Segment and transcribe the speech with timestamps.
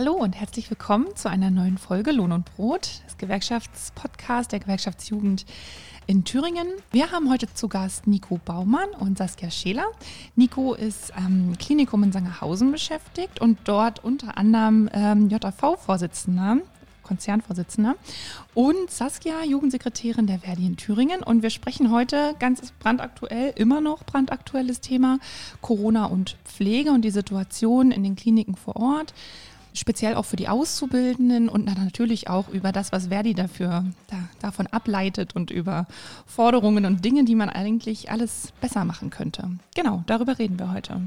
[0.00, 5.44] Hallo und herzlich willkommen zu einer neuen Folge Lohn und Brot, das Gewerkschaftspodcast der Gewerkschaftsjugend
[6.06, 6.68] in Thüringen.
[6.90, 9.84] Wir haben heute zu Gast Nico Baumann und Saskia Scheler.
[10.36, 16.62] Nico ist am Klinikum in Sangerhausen beschäftigt und dort unter anderem ähm, JV-Vorsitzender
[17.02, 17.96] Konzernvorsitzender,
[18.54, 21.24] und Saskia, Jugendsekretärin der Verdi in Thüringen.
[21.24, 25.18] Und wir sprechen heute ganz brandaktuell, immer noch brandaktuelles Thema
[25.60, 29.12] Corona und Pflege und die Situation in den Kliniken vor Ort
[29.80, 34.66] speziell auch für die Auszubildenden und natürlich auch über das, was Verdi dafür da, davon
[34.68, 35.86] ableitet und über
[36.26, 39.50] Forderungen und Dinge, die man eigentlich alles besser machen könnte.
[39.74, 41.00] Genau, darüber reden wir heute.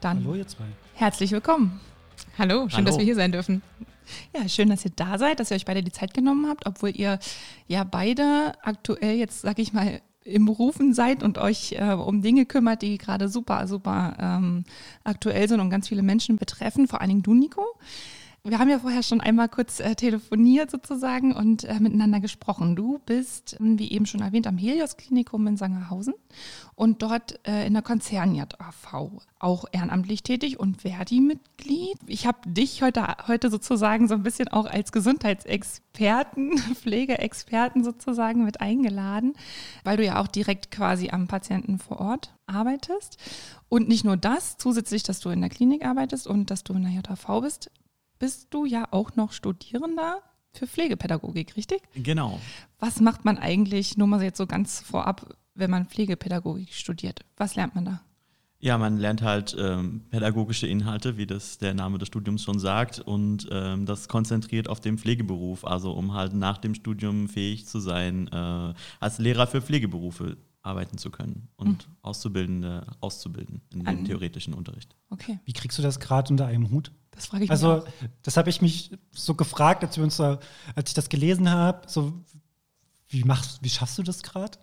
[0.00, 0.64] Dann Hallo ihr zwei.
[0.94, 1.78] Herzlich willkommen.
[2.38, 2.86] Hallo, schön, Hallo.
[2.86, 3.62] dass wir hier sein dürfen.
[4.34, 6.90] Ja, schön, dass ihr da seid, dass ihr euch beide die Zeit genommen habt, obwohl
[6.96, 7.18] ihr
[7.68, 12.46] ja beide aktuell jetzt, sag ich mal, im Berufen seid und euch äh, um Dinge
[12.46, 14.64] kümmert, die gerade super, super ähm,
[15.04, 17.64] aktuell sind und ganz viele Menschen betreffen, vor allen Dingen du, Nico.
[18.42, 22.74] Wir haben ja vorher schon einmal kurz äh, telefoniert sozusagen und äh, miteinander gesprochen.
[22.74, 26.14] Du bist, wie eben schon erwähnt, am Helios-Klinikum in Sangerhausen
[26.74, 31.98] und dort äh, in der Konzern JAV auch ehrenamtlich tätig und Verdi-Mitglied.
[32.06, 38.62] Ich habe dich heute, heute sozusagen so ein bisschen auch als Gesundheitsexperten, Pflegeexperten sozusagen mit
[38.62, 39.34] eingeladen,
[39.84, 43.18] weil du ja auch direkt quasi am Patienten vor Ort arbeitest.
[43.68, 46.82] Und nicht nur das, zusätzlich, dass du in der Klinik arbeitest und dass du in
[46.82, 47.70] der JAV bist,
[48.20, 51.82] bist du ja auch noch Studierender für Pflegepädagogik, richtig?
[51.94, 52.38] Genau.
[52.78, 57.24] Was macht man eigentlich, nur mal jetzt so ganz vorab, wenn man Pflegepädagogik studiert?
[57.36, 58.00] Was lernt man da?
[58.62, 63.00] Ja, man lernt halt ähm, pädagogische Inhalte, wie das der Name des Studiums schon sagt,
[63.00, 67.80] und ähm, das konzentriert auf den Pflegeberuf, also um halt nach dem Studium fähig zu
[67.80, 71.96] sein, äh, als Lehrer für Pflegeberufe arbeiten zu können und mhm.
[72.02, 74.94] Auszubildende auszubilden in dem theoretischen Unterricht.
[75.08, 75.38] Okay.
[75.44, 76.92] Wie kriegst du das gerade unter einem Hut?
[77.12, 77.84] Das frage ich also, mich.
[77.84, 80.38] Also, das habe ich mich so gefragt, als wir uns da,
[80.74, 82.12] als ich das gelesen habe, so
[83.08, 84.58] wie machst, wie schaffst du das gerade?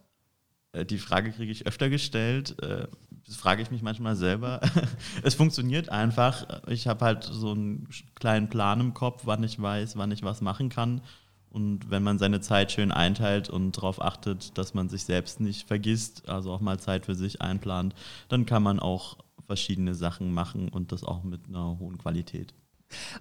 [0.72, 2.62] Äh, die Frage kriege ich öfter gestellt.
[2.62, 2.88] Äh,
[3.26, 4.62] das frage ich mich manchmal selber.
[5.24, 6.64] es funktioniert einfach.
[6.68, 10.42] Ich habe halt so einen kleinen Plan im Kopf, wann ich weiß, wann ich was
[10.42, 11.02] machen kann.
[11.50, 15.68] Und wenn man seine Zeit schön einteilt und darauf achtet, dass man sich selbst nicht
[15.68, 17.96] vergisst, also auch mal Zeit für sich einplant,
[18.30, 22.54] dann kann man auch verschiedene Sachen machen und das auch mit einer hohen Qualität.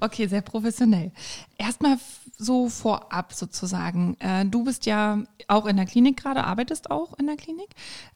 [0.01, 1.13] Okay, sehr professionell.
[1.59, 1.99] Erstmal
[2.39, 4.17] so vorab sozusagen.
[4.21, 7.69] Äh, du bist ja auch in der Klinik gerade, arbeitest auch in der Klinik.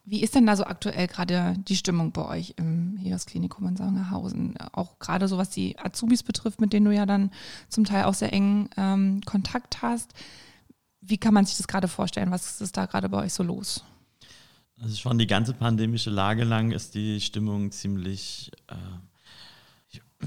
[0.04, 3.76] Wie ist denn da so aktuell gerade die Stimmung bei euch im Helios Klinikum in
[3.76, 4.56] Sangerhausen?
[4.72, 7.30] Auch gerade so was die Azubis betrifft, mit denen du ja dann
[7.68, 10.12] zum Teil auch sehr engen ähm, Kontakt hast.
[11.00, 12.30] Wie kann man sich das gerade vorstellen?
[12.30, 13.84] Was ist da gerade bei euch so los?
[14.82, 18.74] Also schon die ganze pandemische Lage lang ist die Stimmung ziemlich äh,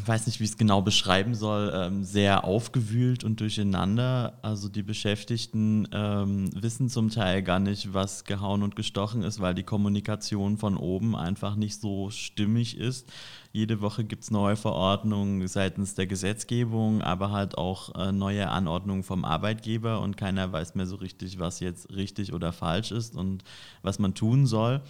[0.08, 4.38] weiß nicht, wie ich es genau beschreiben soll, ähm, sehr aufgewühlt und durcheinander.
[4.42, 9.54] Also die Beschäftigten ähm, wissen zum Teil gar nicht, was gehauen und gestochen ist, weil
[9.54, 13.12] die Kommunikation von oben einfach nicht so stimmig ist.
[13.52, 19.04] Jede Woche gibt es neue Verordnungen seitens der Gesetzgebung, aber halt auch äh, neue Anordnungen
[19.04, 23.44] vom Arbeitgeber und keiner weiß mehr so richtig, was jetzt richtig oder falsch ist und
[23.82, 24.82] was man tun soll.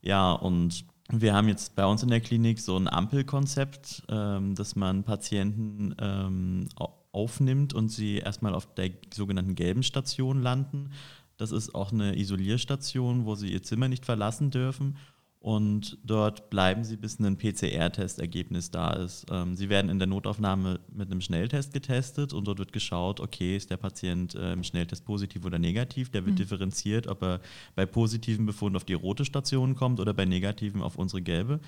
[0.00, 4.76] Ja, und wir haben jetzt bei uns in der Klinik so ein Ampelkonzept, ähm, dass
[4.76, 6.68] man Patienten ähm,
[7.12, 10.90] aufnimmt und sie erstmal auf der sogenannten gelben Station landen.
[11.38, 14.96] Das ist auch eine Isolierstation, wo sie ihr Zimmer nicht verlassen dürfen
[15.40, 19.26] und dort bleiben sie, bis ein PCR-Testergebnis da ist.
[19.30, 23.56] Ähm, sie werden in der Notaufnahme mit einem Schnelltest getestet und dort wird geschaut, okay,
[23.56, 26.10] ist der Patient äh, im Schnelltest positiv oder negativ.
[26.10, 26.38] Der wird mhm.
[26.38, 27.40] differenziert, ob er
[27.76, 31.60] bei positiven Befund auf die rote Station kommt oder bei negativen auf unsere gelbe.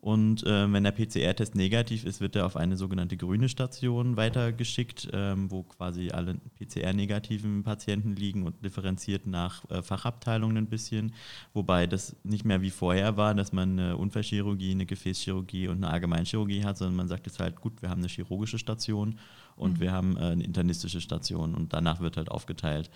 [0.00, 5.10] Und äh, wenn der PCR-Test negativ ist, wird er auf eine sogenannte grüne Station weitergeschickt,
[5.12, 11.12] ähm, wo quasi alle PCR-negativen Patienten liegen und differenziert nach äh, Fachabteilungen ein bisschen.
[11.52, 15.92] Wobei das nicht mehr wie vorher war, dass man eine Unfallchirurgie, eine Gefäßchirurgie und eine
[15.92, 19.18] Allgemeinchirurgie hat, sondern man sagt jetzt halt, gut, wir haben eine chirurgische Station
[19.54, 19.80] und mhm.
[19.80, 22.90] wir haben äh, eine internistische Station und danach wird halt aufgeteilt.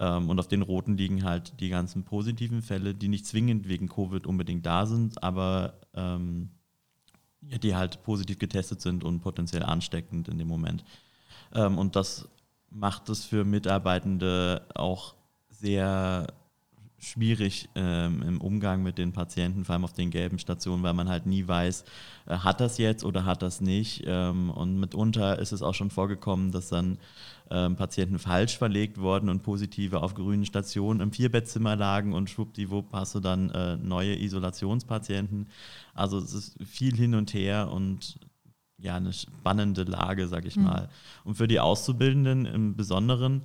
[0.00, 3.88] Ähm, und auf den roten liegen halt die ganzen positiven Fälle, die nicht zwingend wegen
[3.88, 6.48] Covid unbedingt da sind, aber ähm,
[7.42, 10.84] die halt positiv getestet sind und potenziell ansteckend in dem Moment.
[11.54, 12.28] Ähm, und das
[12.70, 15.14] macht es für Mitarbeitende auch
[15.50, 16.28] sehr
[17.00, 21.08] schwierig ähm, im Umgang mit den Patienten, vor allem auf den gelben Stationen, weil man
[21.08, 21.84] halt nie weiß,
[22.26, 24.04] äh, hat das jetzt oder hat das nicht.
[24.06, 26.98] Ähm, und mitunter ist es auch schon vorgekommen, dass dann
[27.50, 32.92] ähm, Patienten falsch verlegt wurden und positive auf grünen Stationen im Vierbettzimmer lagen und schwuppdiwupp
[32.92, 35.48] hast du dann äh, neue Isolationspatienten.
[35.94, 38.18] Also es ist viel hin und her und
[38.78, 40.64] ja, eine spannende Lage, sag ich mhm.
[40.64, 40.88] mal.
[41.24, 43.42] Und für die Auszubildenden im Besonderen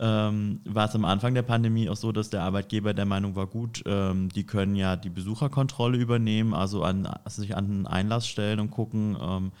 [0.00, 3.46] ähm, war es am Anfang der Pandemie auch so, dass der Arbeitgeber der Meinung war,
[3.46, 8.60] gut, ähm, die können ja die Besucherkontrolle übernehmen, also an, sich an den Einlass stellen
[8.60, 9.52] und gucken, ähm,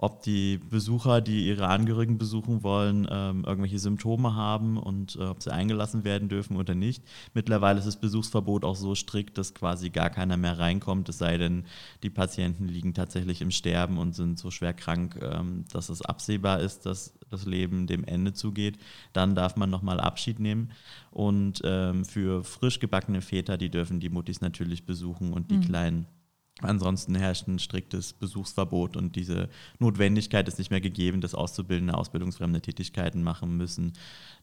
[0.00, 5.42] ob die Besucher, die ihre Angehörigen besuchen wollen, ähm, irgendwelche Symptome haben und äh, ob
[5.42, 7.02] sie eingelassen werden dürfen oder nicht.
[7.34, 11.36] Mittlerweile ist das Besuchsverbot auch so strikt, dass quasi gar keiner mehr reinkommt, es sei
[11.36, 11.64] denn,
[12.04, 16.60] die Patienten liegen tatsächlich im Sterben und sind so schwer krank, ähm, dass es absehbar
[16.60, 18.78] ist, dass das Leben dem Ende zugeht.
[19.12, 20.70] Dann darf man nochmal Abschied nehmen.
[21.10, 25.62] Und ähm, für frisch gebackene Väter, die dürfen die Muttis natürlich besuchen und die mhm.
[25.62, 26.06] Kleinen
[26.60, 32.60] Ansonsten herrscht ein striktes Besuchsverbot und diese Notwendigkeit ist nicht mehr gegeben, dass Auszubildende ausbildungsfremde
[32.60, 33.92] Tätigkeiten machen müssen.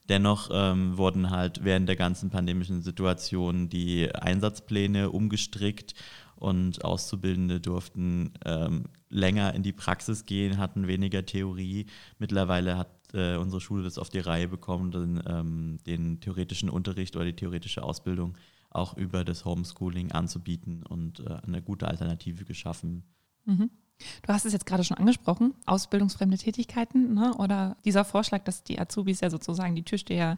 [0.08, 5.94] Dennoch ähm, wurden halt während der ganzen pandemischen Situation die Einsatzpläne umgestrickt
[6.36, 11.88] und Auszubildende durften ähm, länger in die Praxis gehen, hatten weniger Theorie.
[12.20, 17.16] Mittlerweile hat äh, unsere Schule das auf die Reihe bekommen, den, ähm, den theoretischen Unterricht
[17.16, 18.38] oder die theoretische Ausbildung
[18.76, 23.04] auch über das Homeschooling anzubieten und äh, eine gute Alternative geschaffen.
[23.46, 23.70] Mhm.
[24.24, 27.34] Du hast es jetzt gerade schon angesprochen, ausbildungsfremde Tätigkeiten ne?
[27.38, 30.38] oder dieser Vorschlag, dass die Azubis ja sozusagen die Türsteher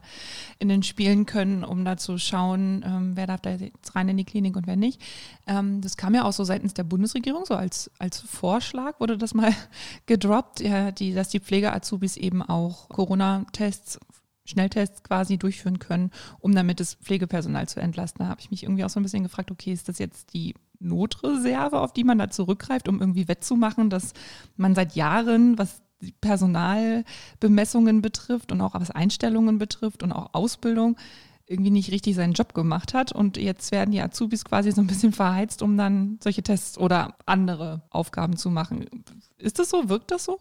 [0.59, 4.17] in den Spielen können, um da zu schauen, ähm, wer darf da jetzt rein in
[4.17, 5.01] die Klinik und wer nicht.
[5.47, 9.33] Ähm, das kam ja auch so seitens der Bundesregierung, so als, als Vorschlag wurde das
[9.33, 9.51] mal
[10.05, 13.99] gedroppt, ja, die, dass die Pfleger-Azubis eben auch Corona-Tests
[14.47, 18.23] Schnelltests quasi durchführen können, um damit das Pflegepersonal zu entlasten.
[18.23, 20.55] Da habe ich mich irgendwie auch so ein bisschen gefragt, okay, ist das jetzt die
[20.79, 24.13] Notreserve, auf die man da zurückgreift, um irgendwie wettzumachen, dass
[24.55, 25.81] man seit Jahren, was
[26.21, 30.95] Personalbemessungen betrifft und auch was Einstellungen betrifft und auch Ausbildung,
[31.47, 33.11] irgendwie nicht richtig seinen Job gemacht hat.
[33.11, 37.15] Und jetzt werden die Azubis quasi so ein bisschen verheizt, um dann solche Tests oder
[37.25, 38.85] andere Aufgaben zu machen.
[39.37, 39.89] Ist das so?
[39.89, 40.39] Wirkt das so?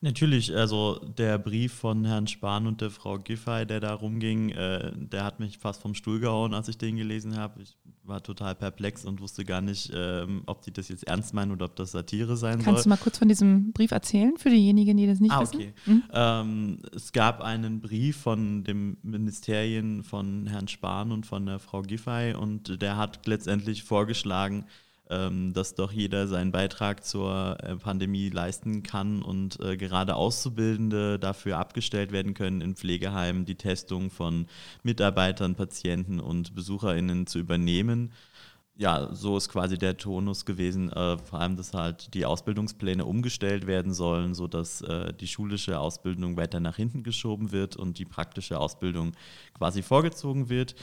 [0.00, 4.92] Natürlich, also der Brief von Herrn Spahn und der Frau Giffey, der da rumging, äh,
[4.96, 7.62] der hat mich fast vom Stuhl gehauen, als ich den gelesen habe.
[7.62, 7.76] Ich
[8.10, 11.64] war total perplex und wusste gar nicht, ähm, ob die das jetzt ernst meinen oder
[11.64, 12.74] ob das Satire sein Kannst soll.
[12.74, 15.56] Kannst du mal kurz von diesem Brief erzählen, für diejenigen, die das nicht ah, wissen?
[15.56, 15.72] Okay.
[15.86, 16.02] Mhm.
[16.12, 21.80] Ähm, es gab einen Brief von dem Ministerien von Herrn Spahn und von der Frau
[21.80, 24.66] Giffey und der hat letztendlich vorgeschlagen,
[25.52, 31.58] dass doch jeder seinen Beitrag zur äh, Pandemie leisten kann und äh, gerade Auszubildende dafür
[31.58, 34.46] abgestellt werden können, in Pflegeheimen die Testung von
[34.82, 38.12] Mitarbeitern, Patienten und BesucherInnen zu übernehmen
[38.80, 43.66] ja, so ist quasi der Tonus gewesen, äh, vor allem, dass halt die Ausbildungspläne umgestellt
[43.66, 48.58] werden sollen, sodass äh, die schulische Ausbildung weiter nach hinten geschoben wird und die praktische
[48.58, 49.12] Ausbildung
[49.52, 50.76] quasi vorgezogen wird.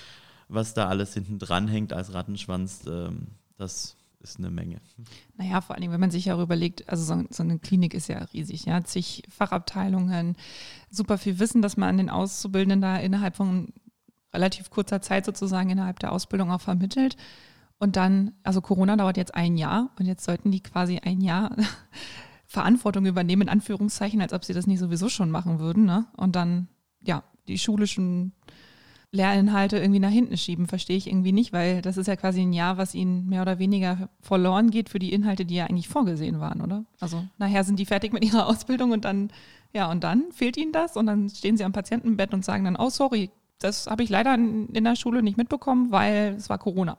[0.48, 3.10] Was da alles hinten dran hängt als Rattenschwanz, äh,
[3.58, 4.82] das ist eine Menge.
[5.38, 8.20] Naja, vor allem, wenn man sich ja überlegt, also so, so, eine Klinik ist ja
[8.34, 10.36] riesig, ja, zig Fachabteilungen,
[10.90, 13.74] super viel Wissen, dass man an den Auszubildenden da innerhalb von
[14.34, 17.18] relativ kurzer Zeit sozusagen innerhalb der Ausbildung auch vermittelt.
[17.80, 21.56] Und dann, also Corona dauert jetzt ein Jahr und jetzt sollten die quasi ein Jahr
[22.48, 25.86] Verantwortung übernehmen, in Anführungszeichen, als ob sie das nicht sowieso schon machen würden.
[25.86, 26.08] Ne?
[26.16, 26.70] Und dann,
[27.02, 28.34] ja, die schulischen
[29.18, 32.54] Lehrinhalte irgendwie nach hinten schieben, verstehe ich irgendwie nicht, weil das ist ja quasi ein
[32.54, 36.40] Jahr, was ihnen mehr oder weniger verloren geht für die Inhalte, die ja eigentlich vorgesehen
[36.40, 36.86] waren, oder?
[37.00, 39.30] Also nachher sind die fertig mit ihrer Ausbildung und dann,
[39.74, 42.78] ja, und dann fehlt ihnen das und dann stehen sie am Patientenbett und sagen dann,
[42.78, 46.98] oh sorry, das habe ich leider in der Schule nicht mitbekommen, weil es war Corona.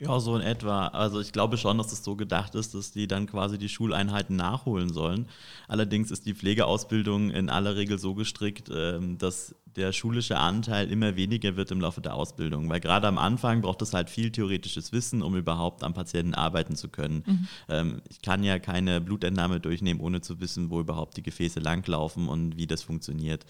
[0.00, 0.88] Ja, so in etwa.
[0.88, 4.36] Also ich glaube schon, dass es so gedacht ist, dass die dann quasi die Schuleinheiten
[4.36, 5.26] nachholen sollen.
[5.66, 11.16] Allerdings ist die Pflegeausbildung in aller Regel so gestrickt, ähm, dass der schulische Anteil immer
[11.16, 12.68] weniger wird im Laufe der Ausbildung.
[12.68, 16.76] Weil gerade am Anfang braucht es halt viel theoretisches Wissen, um überhaupt am Patienten arbeiten
[16.76, 17.24] zu können.
[17.26, 17.48] Mhm.
[17.68, 22.28] Ähm, ich kann ja keine Blutentnahme durchnehmen, ohne zu wissen, wo überhaupt die Gefäße langlaufen
[22.28, 23.44] und wie das funktioniert.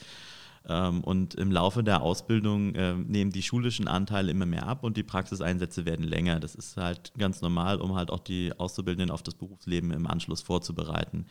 [0.66, 4.96] Ähm, und im Laufe der Ausbildung äh, nehmen die schulischen Anteile immer mehr ab und
[4.96, 6.40] die Praxiseinsätze werden länger.
[6.40, 10.42] Das ist halt ganz normal, um halt auch die Auszubildenden auf das Berufsleben im Anschluss
[10.42, 11.26] vorzubereiten.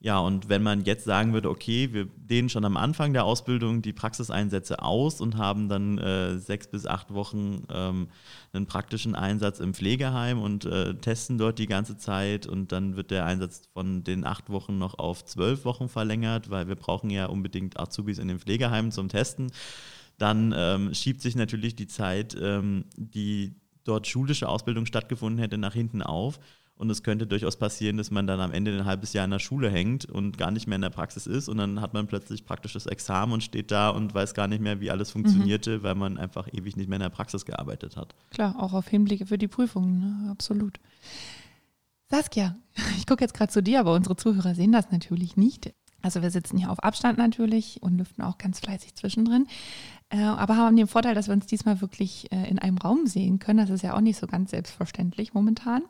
[0.00, 3.82] Ja, und wenn man jetzt sagen würde, okay, wir dehnen schon am Anfang der Ausbildung
[3.82, 8.06] die Praxiseinsätze aus und haben dann äh, sechs bis acht Wochen ähm,
[8.52, 13.10] einen praktischen Einsatz im Pflegeheim und äh, testen dort die ganze Zeit und dann wird
[13.10, 17.26] der Einsatz von den acht Wochen noch auf zwölf Wochen verlängert, weil wir brauchen ja
[17.26, 19.50] unbedingt Azubis in den Pflegeheimen zum Testen.
[20.16, 25.74] Dann ähm, schiebt sich natürlich die Zeit, ähm, die dort schulische Ausbildung stattgefunden hätte, nach
[25.74, 26.38] hinten auf.
[26.78, 29.40] Und es könnte durchaus passieren, dass man dann am Ende ein halbes Jahr in der
[29.40, 31.48] Schule hängt und gar nicht mehr in der Praxis ist.
[31.48, 34.80] Und dann hat man plötzlich praktisches Examen und steht da und weiß gar nicht mehr,
[34.80, 35.82] wie alles funktionierte, mhm.
[35.82, 38.14] weil man einfach ewig nicht mehr in der Praxis gearbeitet hat.
[38.30, 40.30] Klar, auch auf Hinblicke für die Prüfungen, ne?
[40.30, 40.78] absolut.
[42.08, 42.56] Saskia,
[42.96, 45.74] ich gucke jetzt gerade zu dir, aber unsere Zuhörer sehen das natürlich nicht.
[46.00, 49.48] Also wir sitzen hier auf Abstand natürlich und lüften auch ganz fleißig zwischendrin.
[50.10, 53.38] Äh, aber haben den Vorteil, dass wir uns diesmal wirklich äh, in einem Raum sehen
[53.38, 53.58] können.
[53.58, 55.82] Das ist ja auch nicht so ganz selbstverständlich momentan.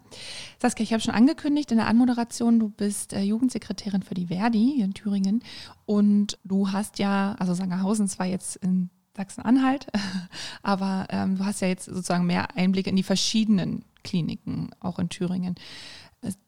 [0.60, 4.72] Saskia, ich habe schon angekündigt in der Anmoderation, du bist äh, Jugendsekretärin für die Verdi
[4.76, 5.44] hier in Thüringen
[5.86, 9.86] und du hast ja, also Sangerhausen zwar jetzt in Sachsen-Anhalt,
[10.62, 15.10] aber ähm, du hast ja jetzt sozusagen mehr Einblick in die verschiedenen Kliniken, auch in
[15.10, 15.54] Thüringen.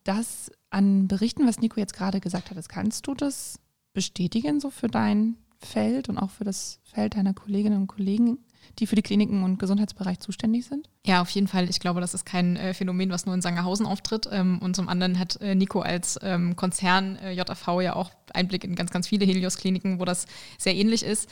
[0.02, 3.60] Das an Berichten, was Nico jetzt gerade gesagt hat, das kannst du das
[3.92, 8.38] bestätigen so für dein Feld und auch für das Feld deiner Kolleginnen und Kollegen,
[8.78, 10.88] die für die Kliniken und Gesundheitsbereich zuständig sind?
[11.04, 11.68] Ja, auf jeden Fall.
[11.68, 14.28] Ich glaube, das ist kein äh, Phänomen, was nur in Sangerhausen auftritt.
[14.30, 18.64] Ähm, und zum anderen hat äh, Nico als ähm, Konzern äh, JAV ja auch Einblick
[18.64, 20.26] in ganz, ganz viele Helios-Kliniken, wo das
[20.58, 21.28] sehr ähnlich ist.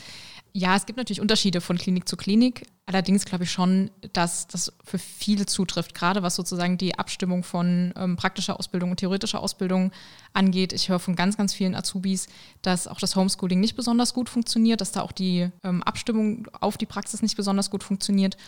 [0.52, 2.66] Ja, es gibt natürlich Unterschiede von Klinik zu Klinik.
[2.86, 7.92] Allerdings glaube ich schon, dass das für viele zutrifft, gerade was sozusagen die Abstimmung von
[7.96, 9.92] ähm, praktischer Ausbildung und theoretischer Ausbildung
[10.32, 10.72] angeht.
[10.72, 12.28] Ich höre von ganz, ganz vielen Azubis,
[12.62, 16.78] dass auch das Homeschooling nicht besonders gut funktioniert, dass da auch die ähm, Abstimmung auf
[16.78, 18.38] die Praxis nicht besonders gut funktioniert.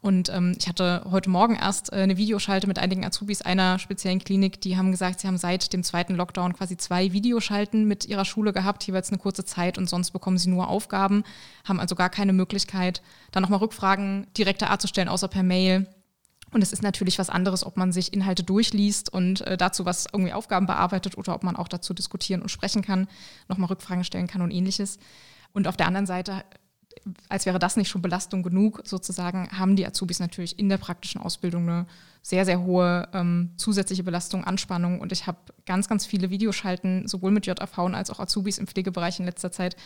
[0.00, 4.20] Und ähm, ich hatte heute Morgen erst äh, eine Videoschalte mit einigen Azubis einer speziellen
[4.20, 8.24] Klinik, die haben gesagt, sie haben seit dem zweiten Lockdown quasi zwei Videoschalten mit ihrer
[8.24, 11.24] Schule gehabt, jeweils eine kurze Zeit und sonst bekommen sie nur Aufgaben,
[11.64, 13.02] haben also gar keine Möglichkeit,
[13.32, 15.88] da nochmal Rückfragen direkter Art zu stellen, außer per Mail.
[16.52, 20.06] Und es ist natürlich was anderes, ob man sich Inhalte durchliest und äh, dazu was
[20.12, 23.08] irgendwie Aufgaben bearbeitet oder ob man auch dazu diskutieren und sprechen kann,
[23.48, 24.98] nochmal Rückfragen stellen kann und ähnliches.
[25.52, 26.44] Und auf der anderen Seite
[27.28, 31.20] als wäre das nicht schon Belastung genug, sozusagen, haben die Azubis natürlich in der praktischen
[31.20, 31.86] Ausbildung eine
[32.22, 35.00] sehr, sehr hohe ähm, zusätzliche Belastung, Anspannung.
[35.00, 39.18] Und ich habe ganz, ganz viele Videoschalten, sowohl mit JAV als auch Azubis im Pflegebereich
[39.18, 39.76] in letzter Zeit,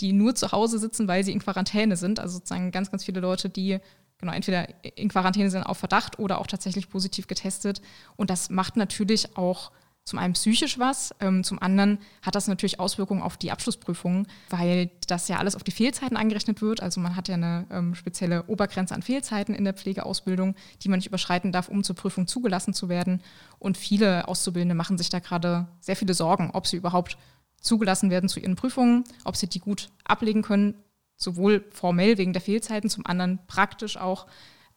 [0.00, 2.18] die nur zu Hause sitzen, weil sie in Quarantäne sind.
[2.18, 3.78] Also sozusagen ganz, ganz viele Leute, die
[4.18, 4.66] genau entweder
[4.96, 7.80] in Quarantäne sind auf Verdacht oder auch tatsächlich positiv getestet.
[8.16, 9.70] Und das macht natürlich auch
[10.04, 14.90] zum einen psychisch was, ähm, zum anderen hat das natürlich Auswirkungen auf die Abschlussprüfungen, weil
[15.06, 16.82] das ja alles auf die Fehlzeiten angerechnet wird.
[16.82, 20.98] Also man hat ja eine ähm, spezielle Obergrenze an Fehlzeiten in der Pflegeausbildung, die man
[20.98, 23.22] nicht überschreiten darf, um zur Prüfung zugelassen zu werden.
[23.58, 27.16] Und viele Auszubildende machen sich da gerade sehr viele Sorgen, ob sie überhaupt
[27.62, 30.74] zugelassen werden zu ihren Prüfungen, ob sie die gut ablegen können,
[31.16, 34.26] sowohl formell wegen der Fehlzeiten, zum anderen praktisch auch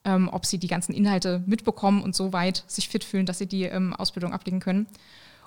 [0.07, 3.45] ähm, ob sie die ganzen Inhalte mitbekommen und so weit sich fit fühlen, dass sie
[3.45, 4.87] die ähm, Ausbildung ablegen können.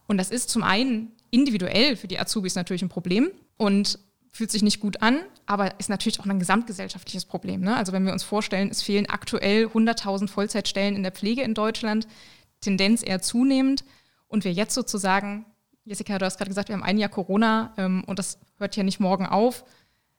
[0.07, 3.99] Und das ist zum einen individuell für die Azubis natürlich ein Problem und
[4.33, 7.62] fühlt sich nicht gut an, aber ist natürlich auch ein gesamtgesellschaftliches Problem.
[7.62, 7.75] Ne?
[7.75, 12.07] Also wenn wir uns vorstellen, es fehlen aktuell 100.000 Vollzeitstellen in der Pflege in Deutschland,
[12.61, 13.85] Tendenz eher zunehmend
[14.29, 15.47] und wir jetzt sozusagen,
[15.85, 18.83] Jessica, du hast gerade gesagt, wir haben ein Jahr Corona ähm, und das hört ja
[18.83, 19.64] nicht morgen auf,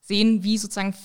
[0.02, 0.96] sehen, wie sozusagen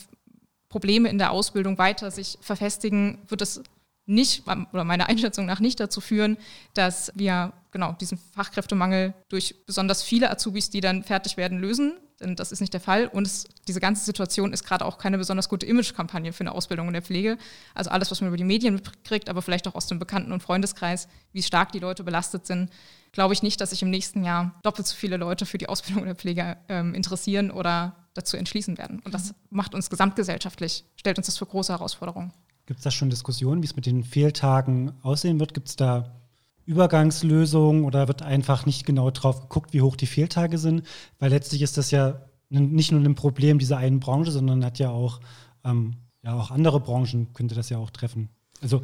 [0.77, 3.63] Probleme in der Ausbildung weiter sich verfestigen, wird es
[4.05, 6.37] nicht, oder meiner Einschätzung nach nicht dazu führen,
[6.75, 11.95] dass wir genau diesen Fachkräftemangel durch besonders viele Azubis, die dann fertig werden, lösen.
[12.21, 13.07] Denn das ist nicht der Fall.
[13.07, 16.89] Und es, diese ganze Situation ist gerade auch keine besonders gute Imagekampagne für eine Ausbildung
[16.89, 17.39] in der Pflege.
[17.75, 20.43] Also alles, was man über die Medien mitkriegt, aber vielleicht auch aus dem Bekannten- und
[20.43, 22.71] Freundeskreis, wie stark die Leute belastet sind,
[23.13, 26.03] glaube ich nicht, dass sich im nächsten Jahr doppelt so viele Leute für die Ausbildung
[26.03, 29.01] in der Pflege ähm, interessieren oder dazu entschließen werden.
[29.05, 32.33] Und das macht uns gesamtgesellschaftlich, stellt uns das für große Herausforderungen.
[32.67, 35.55] Gibt es da schon Diskussionen, wie es mit den Fehltagen aussehen wird?
[35.55, 36.17] Gibt es da
[36.65, 40.83] Übergangslösungen oder wird einfach nicht genau drauf geguckt, wie hoch die Fehltage sind?
[41.21, 44.91] Weil letztlich ist das ja nicht nur ein Problem dieser einen Branche, sondern hat ja
[44.91, 45.21] auch,
[45.65, 48.31] ähm, ja auch andere Branchen könnte das ja auch treffen.
[48.61, 48.83] Also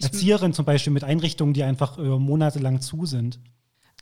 [0.00, 3.38] Erzieherin zum Beispiel mit Einrichtungen, die einfach äh, monatelang zu sind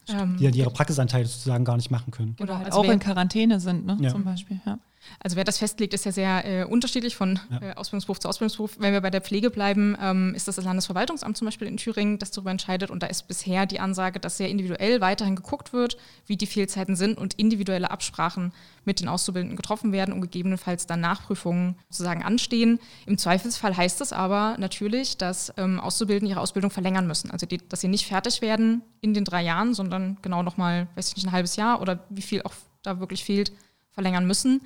[0.09, 2.37] ähm, die ihre Praxisanteile sozusagen gar nicht machen können.
[2.41, 3.97] Oder halt also auch in Quarantäne sind, ne?
[4.01, 4.11] Ja.
[4.11, 4.61] zum Beispiel.
[4.65, 4.79] Ja.
[5.21, 7.71] Also wer das festlegt, ist ja sehr äh, unterschiedlich von ja.
[7.71, 8.77] äh, Ausbildungsberuf zu Ausbildungsberuf.
[8.79, 12.19] Wenn wir bei der Pflege bleiben, ähm, ist das das Landesverwaltungsamt zum Beispiel in Thüringen,
[12.19, 12.91] das darüber entscheidet.
[12.91, 15.97] Und da ist bisher die Ansage, dass sehr individuell weiterhin geguckt wird,
[16.27, 18.53] wie die Fehlzeiten sind und individuelle Absprachen
[18.85, 22.81] mit den Auszubildenden getroffen werden und gegebenenfalls dann Nachprüfungen sozusagen anstehen.
[23.07, 27.31] Im Zweifelsfall heißt das aber natürlich, dass ähm, Auszubildende ihre Ausbildung verlängern müssen.
[27.31, 31.09] Also die, dass sie nicht fertig werden in den drei Jahren, sondern genau nochmal, weiß
[31.09, 33.53] ich nicht, ein halbes Jahr oder wie viel auch da wirklich fehlt,
[33.91, 34.61] verlängern müssen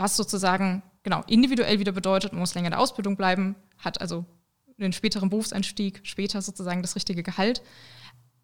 [0.00, 4.24] was sozusagen genau individuell wieder bedeutet, man muss länger in der Ausbildung bleiben, hat also
[4.78, 7.62] einen späteren Berufseinstieg, später sozusagen das richtige Gehalt,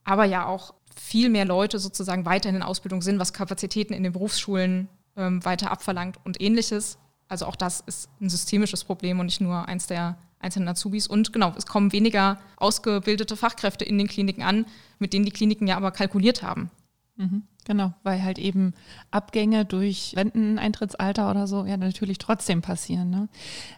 [0.04, 4.12] aber ja auch viel mehr Leute sozusagen weiterhin in Ausbildung sind, was Kapazitäten in den
[4.12, 6.98] Berufsschulen ähm, weiter abverlangt und ähnliches.
[7.28, 11.06] Also auch das ist ein systemisches Problem und nicht nur eins der einzelnen Azubis.
[11.06, 14.66] Und genau, es kommen weniger ausgebildete Fachkräfte in den Kliniken an,
[14.98, 16.70] mit denen die Kliniken ja aber kalkuliert haben.
[17.16, 17.44] Mhm.
[17.66, 18.74] Genau, weil halt eben
[19.10, 23.10] Abgänge durch Renteneintrittsalter oder so ja natürlich trotzdem passieren.
[23.10, 23.28] Ne?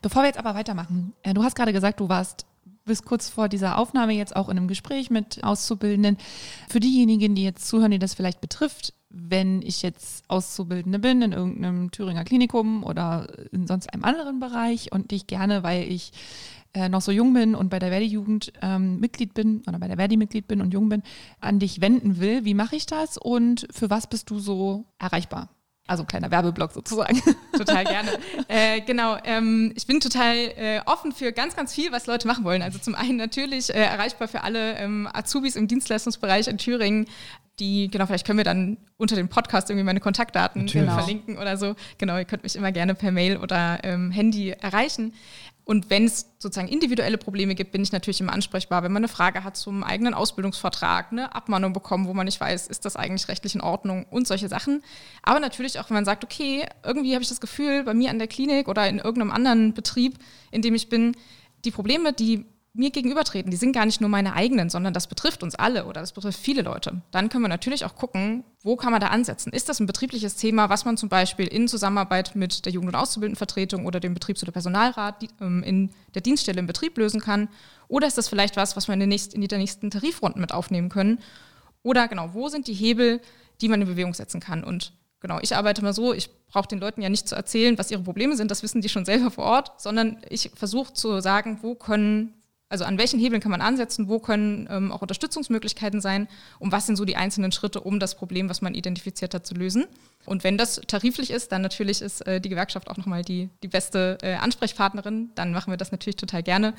[0.02, 2.44] Bevor wir jetzt aber weitermachen, äh, du hast gerade gesagt, du warst
[2.84, 6.16] bist kurz vor dieser Aufnahme jetzt auch in einem Gespräch mit Auszubildenden.
[6.68, 11.32] Für diejenigen, die jetzt zuhören, die das vielleicht betrifft, wenn ich jetzt Auszubildende bin in
[11.32, 16.12] irgendeinem Thüringer Klinikum oder in sonst einem anderen Bereich und dich gerne, weil ich
[16.74, 19.96] äh, noch so jung bin und bei der Verdi-Jugend ähm, Mitglied bin oder bei der
[19.96, 21.02] Verdi Mitglied bin und jung bin,
[21.40, 25.48] an dich wenden will, wie mache ich das und für was bist du so erreichbar?
[25.86, 27.22] Also kleiner Werbeblock sozusagen.
[27.56, 28.10] Total gerne.
[28.48, 32.44] äh, genau, ähm, ich bin total äh, offen für ganz, ganz viel, was Leute machen
[32.44, 32.60] wollen.
[32.60, 37.06] Also zum einen natürlich äh, erreichbar für alle ähm, Azubis im Dienstleistungsbereich in Thüringen,
[37.58, 40.94] die, genau, vielleicht können wir dann unter dem Podcast irgendwie meine Kontaktdaten genau.
[40.94, 41.74] verlinken oder so.
[41.98, 45.12] Genau, ihr könnt mich immer gerne per Mail oder ähm, Handy erreichen.
[45.68, 48.82] Und wenn es sozusagen individuelle Probleme gibt, bin ich natürlich immer ansprechbar.
[48.82, 52.68] Wenn man eine Frage hat zum eigenen Ausbildungsvertrag, eine Abmahnung bekommen, wo man nicht weiß,
[52.68, 54.82] ist das eigentlich rechtlich in Ordnung und solche Sachen.
[55.22, 58.18] Aber natürlich auch, wenn man sagt, okay, irgendwie habe ich das Gefühl, bei mir an
[58.18, 60.14] der Klinik oder in irgendeinem anderen Betrieb,
[60.50, 61.14] in dem ich bin,
[61.66, 65.42] die Probleme, die mir gegenübertreten, die sind gar nicht nur meine eigenen, sondern das betrifft
[65.42, 67.02] uns alle oder das betrifft viele Leute.
[67.10, 69.52] Dann können wir natürlich auch gucken, wo kann man da ansetzen?
[69.52, 73.00] Ist das ein betriebliches Thema, was man zum Beispiel in Zusammenarbeit mit der Jugend- und
[73.00, 77.48] Auszubildendenvertretung oder dem Betriebs- oder Personalrat ähm, in der Dienststelle im Betrieb lösen kann?
[77.88, 80.52] Oder ist das vielleicht was, was wir in, den nächsten, in die nächsten Tarifrunden mit
[80.52, 81.20] aufnehmen können?
[81.82, 83.20] Oder genau, wo sind die Hebel,
[83.60, 84.62] die man in Bewegung setzen kann?
[84.62, 87.90] Und genau, ich arbeite mal so, ich brauche den Leuten ja nicht zu erzählen, was
[87.90, 91.58] ihre Probleme sind, das wissen die schon selber vor Ort, sondern ich versuche zu sagen,
[91.62, 92.34] wo können
[92.68, 96.86] also an welchen Hebeln kann man ansetzen, wo können ähm, auch Unterstützungsmöglichkeiten sein und was
[96.86, 99.86] sind so die einzelnen Schritte, um das Problem, was man identifiziert hat, zu lösen.
[100.26, 103.68] Und wenn das tariflich ist, dann natürlich ist äh, die Gewerkschaft auch nochmal die, die
[103.68, 106.74] beste äh, Ansprechpartnerin, dann machen wir das natürlich total gerne.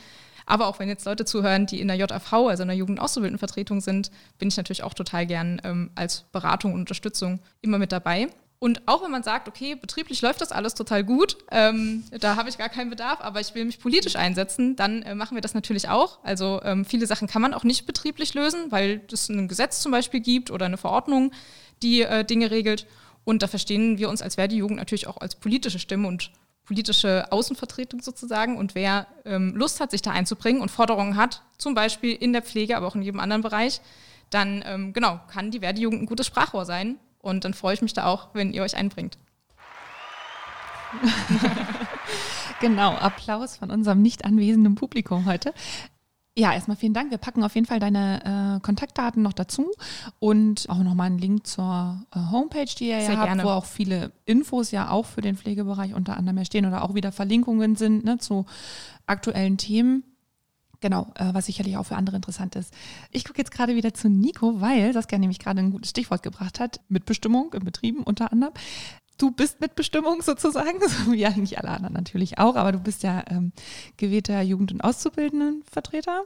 [0.46, 4.10] Aber auch wenn jetzt Leute zuhören, die in der JAV, also in der Jugendauszubildendenvertretung sind,
[4.38, 8.30] bin ich natürlich auch total gern ähm, als Beratung und Unterstützung immer mit dabei.
[8.62, 12.50] Und auch wenn man sagt, okay, betrieblich läuft das alles total gut, ähm, da habe
[12.50, 15.54] ich gar keinen Bedarf, aber ich will mich politisch einsetzen, dann äh, machen wir das
[15.54, 16.20] natürlich auch.
[16.24, 19.94] Also ähm, viele Sachen kann man auch nicht betrieblich lösen, weil es ein Gesetz zum
[19.94, 21.32] Beispiel gibt oder eine Verordnung,
[21.82, 22.86] die äh, Dinge regelt.
[23.24, 26.32] Und da verstehen wir uns als Verdi-Jugend natürlich auch als politische Stimme und
[26.66, 28.58] politische Außenvertretung sozusagen.
[28.58, 32.42] Und wer ähm, Lust hat, sich da einzubringen und Forderungen hat, zum Beispiel in der
[32.42, 33.80] Pflege, aber auch in jedem anderen Bereich,
[34.32, 37.94] dann ähm, genau kann die Verdi-Jugend ein gutes Sprachrohr sein und dann freue ich mich
[37.94, 39.18] da auch, wenn ihr euch einbringt.
[42.62, 45.54] genau, Applaus von unserem nicht anwesenden Publikum heute.
[46.38, 47.12] Ja, erstmal vielen Dank.
[47.12, 49.72] Wir packen auf jeden Fall deine äh, Kontaktdaten noch dazu
[50.20, 53.44] und auch nochmal einen Link zur äh, Homepage, die ihr Sehr ja habt, gerne.
[53.44, 57.12] wo auch viele Infos ja auch für den Pflegebereich unter anderem stehen oder auch wieder
[57.12, 58.46] Verlinkungen sind ne, zu
[59.06, 60.04] aktuellen Themen.
[60.82, 62.74] Genau, äh, was sicherlich auch für andere interessant ist.
[63.12, 66.60] Ich gucke jetzt gerade wieder zu Nico, weil Saskia nämlich gerade ein gutes Stichwort gebracht
[66.60, 66.80] hat.
[66.88, 68.54] Mitbestimmung in Betrieben unter anderem.
[69.18, 73.24] Du bist Mitbestimmung sozusagen, so wie eigentlich alle anderen natürlich auch, aber du bist ja
[73.28, 73.52] ähm,
[73.98, 76.24] gewählter Jugend- und Auszubildendenvertreter.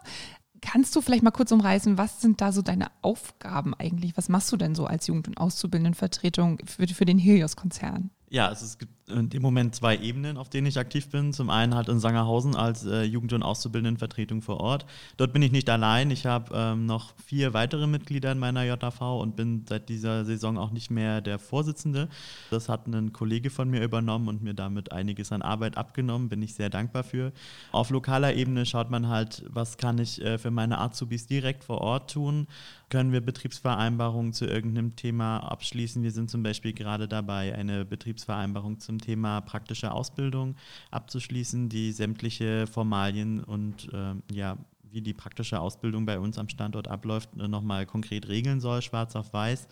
[0.61, 4.15] Kannst du vielleicht mal kurz umreißen, was sind da so deine Aufgaben eigentlich?
[4.15, 8.11] Was machst du denn so als Jugend- und Auszubildendenvertretung für, für den Helios-Konzern?
[8.29, 11.33] Ja, also es gibt in dem Moment zwei Ebenen, auf denen ich aktiv bin.
[11.33, 14.85] Zum einen halt in Sangerhausen als äh, Jugend- und Auszubildendenvertretung vor Ort.
[15.17, 16.11] Dort bin ich nicht allein.
[16.11, 20.57] Ich habe ähm, noch vier weitere Mitglieder in meiner JAV und bin seit dieser Saison
[20.57, 22.07] auch nicht mehr der Vorsitzende.
[22.49, 26.29] Das hat ein Kollege von mir übernommen und mir damit einiges an Arbeit abgenommen.
[26.29, 27.33] Bin ich sehr dankbar für.
[27.71, 31.81] Auf lokaler Ebene schaut man halt, was kann ich äh, für meine Azubis direkt vor
[31.81, 32.47] Ort tun.
[32.89, 36.03] Können wir Betriebsvereinbarungen zu irgendeinem Thema abschließen?
[36.03, 40.55] Wir sind zum Beispiel gerade dabei, eine Betriebsvereinbarung zu zum Thema praktische Ausbildung
[40.91, 44.57] abzuschließen, die sämtliche Formalien und äh, ja,
[44.89, 49.33] wie die praktische Ausbildung bei uns am Standort abläuft, nochmal konkret regeln soll, schwarz auf
[49.33, 49.67] weiß.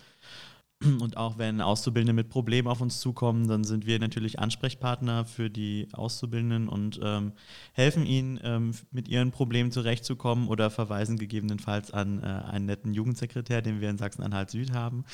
[1.00, 5.50] Und auch wenn Auszubildende mit Problemen auf uns zukommen, dann sind wir natürlich Ansprechpartner für
[5.50, 7.32] die Auszubildenden und ähm,
[7.72, 13.62] helfen ihnen, ähm, mit ihren Problemen zurechtzukommen oder verweisen gegebenenfalls an äh, einen netten Jugendsekretär,
[13.62, 15.04] den wir in Sachsen-Anhalt Süd haben.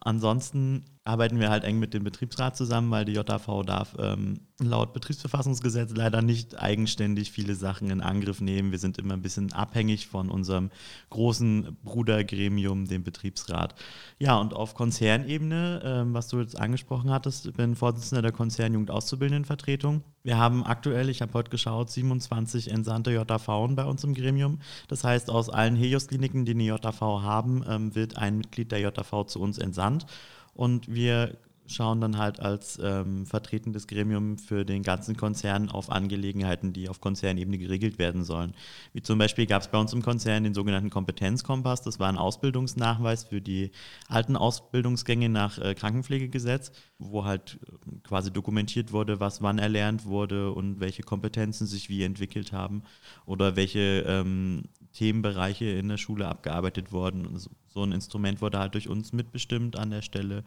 [0.00, 4.92] Ansonsten arbeiten wir halt eng mit dem Betriebsrat zusammen, weil die JAV darf ähm, laut
[4.92, 8.70] Betriebsverfassungsgesetz leider nicht eigenständig viele Sachen in Angriff nehmen.
[8.70, 10.70] Wir sind immer ein bisschen abhängig von unserem
[11.10, 13.74] großen Brudergremium, dem Betriebsrat.
[14.18, 20.02] Ja, und auf Konzernebene, ähm, was du jetzt angesprochen hattest, bin Vorsitzender der Konzernjugend Auszubildendenvertretung.
[20.26, 24.58] Wir haben aktuell, ich habe heute geschaut, 27 entsandte JAV bei uns im Gremium.
[24.88, 29.26] Das heißt, aus allen Helios-Kliniken, die eine JAV haben, ähm, wird ein Mitglied der JAV
[29.26, 30.06] zu uns entsandt.
[30.54, 36.72] Und wir schauen dann halt als ähm, vertretendes Gremium für den ganzen Konzern auf Angelegenheiten,
[36.72, 38.54] die auf Konzernebene geregelt werden sollen.
[38.92, 41.82] Wie zum Beispiel gab es bei uns im Konzern den sogenannten Kompetenzkompass.
[41.82, 43.70] Das war ein Ausbildungsnachweis für die
[44.08, 50.52] alten Ausbildungsgänge nach äh, Krankenpflegegesetz, wo halt äh, quasi dokumentiert wurde, was wann erlernt wurde
[50.52, 52.82] und welche Kompetenzen sich wie entwickelt haben
[53.24, 57.38] oder welche ähm, Themenbereiche in der Schule abgearbeitet wurden.
[57.68, 60.44] So ein Instrument wurde halt durch uns mitbestimmt an der Stelle.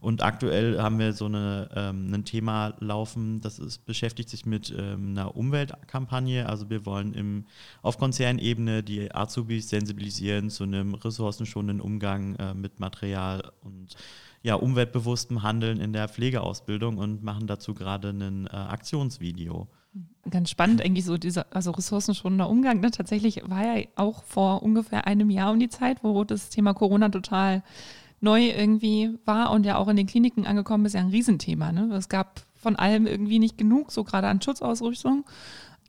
[0.00, 4.74] Und aktuell haben wir so eine, ähm, ein Thema laufen, das ist, beschäftigt sich mit
[4.76, 6.48] ähm, einer Umweltkampagne.
[6.48, 7.46] Also wir wollen im,
[7.82, 13.96] auf Konzernebene die Azubis sensibilisieren zu einem ressourcenschonenden Umgang äh, mit Material und
[14.42, 19.68] ja, umweltbewusstem Handeln in der Pflegeausbildung und machen dazu gerade ein äh, Aktionsvideo.
[20.30, 22.80] Ganz spannend eigentlich so dieser, also ressourcenschonender Umgang.
[22.80, 22.90] Ne?
[22.90, 27.08] Tatsächlich war ja auch vor ungefähr einem Jahr um die Zeit, wo das Thema Corona
[27.08, 27.62] total
[28.20, 31.72] neu irgendwie war und ja auch in den Kliniken angekommen ist, ja ein Riesenthema.
[31.72, 31.92] Ne?
[31.94, 35.24] Es gab von allem irgendwie nicht genug, so gerade an Schutzausrüstung.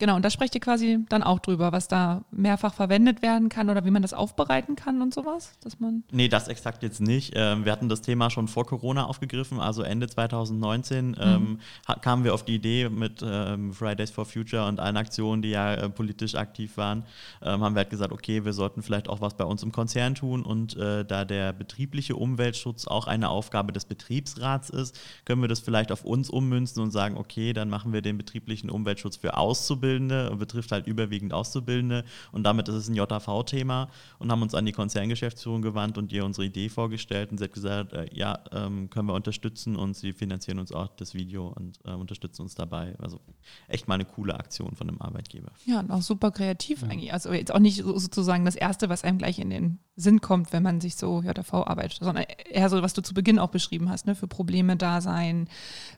[0.02, 3.70] Genau, und da sprecht ihr quasi dann auch drüber, was da mehrfach verwendet werden kann
[3.70, 5.52] oder wie man das aufbereiten kann und sowas?
[5.64, 7.34] Dass man nee, das exakt jetzt nicht.
[7.36, 11.16] Ähm, wir hatten das Thema schon vor Corona aufgegriffen, also Ende 2019 mhm.
[11.20, 11.60] ähm,
[12.02, 15.76] kamen wir auf die Idee mit ähm, Fridays for Future und allen Aktionen, die ja
[15.76, 17.04] äh, politisch aktiv waren,
[17.44, 20.16] ähm, haben wir halt gesagt, okay, wir sollten vielleicht auch was bei uns im Konzern
[20.16, 25.48] tun und äh, da der betriebliche Umweltschutz auch eine Aufgabe des Betriebsrats ist, können wir
[25.48, 29.38] das vielleicht auf uns ummünzen und sagen, okay, dann machen wir den betrieblichen Umweltschutz für
[29.38, 32.04] Auszubildende Auszubildende und betrifft halt überwiegend Auszubildende.
[32.32, 36.26] Und damit ist es ein JV-Thema und haben uns an die Konzerngeschäftsführung gewandt und ihr
[36.26, 37.32] unsere Idee vorgestellt.
[37.32, 40.88] Und sie hat gesagt, äh, ja, ähm, können wir unterstützen und sie finanzieren uns auch
[40.96, 42.96] das Video und äh, unterstützen uns dabei.
[43.00, 43.20] Also
[43.68, 45.52] echt mal eine coole Aktion von einem Arbeitgeber.
[45.66, 46.90] Ja, und auch super kreativ ja.
[46.90, 47.14] eigentlich.
[47.14, 50.54] Also jetzt auch nicht so, sozusagen das Erste, was einem gleich in den Sinn kommt,
[50.54, 53.90] wenn man sich so JV arbeitet, sondern eher so, was du zu Beginn auch beschrieben
[53.90, 55.48] hast, ne, für Probleme da sein,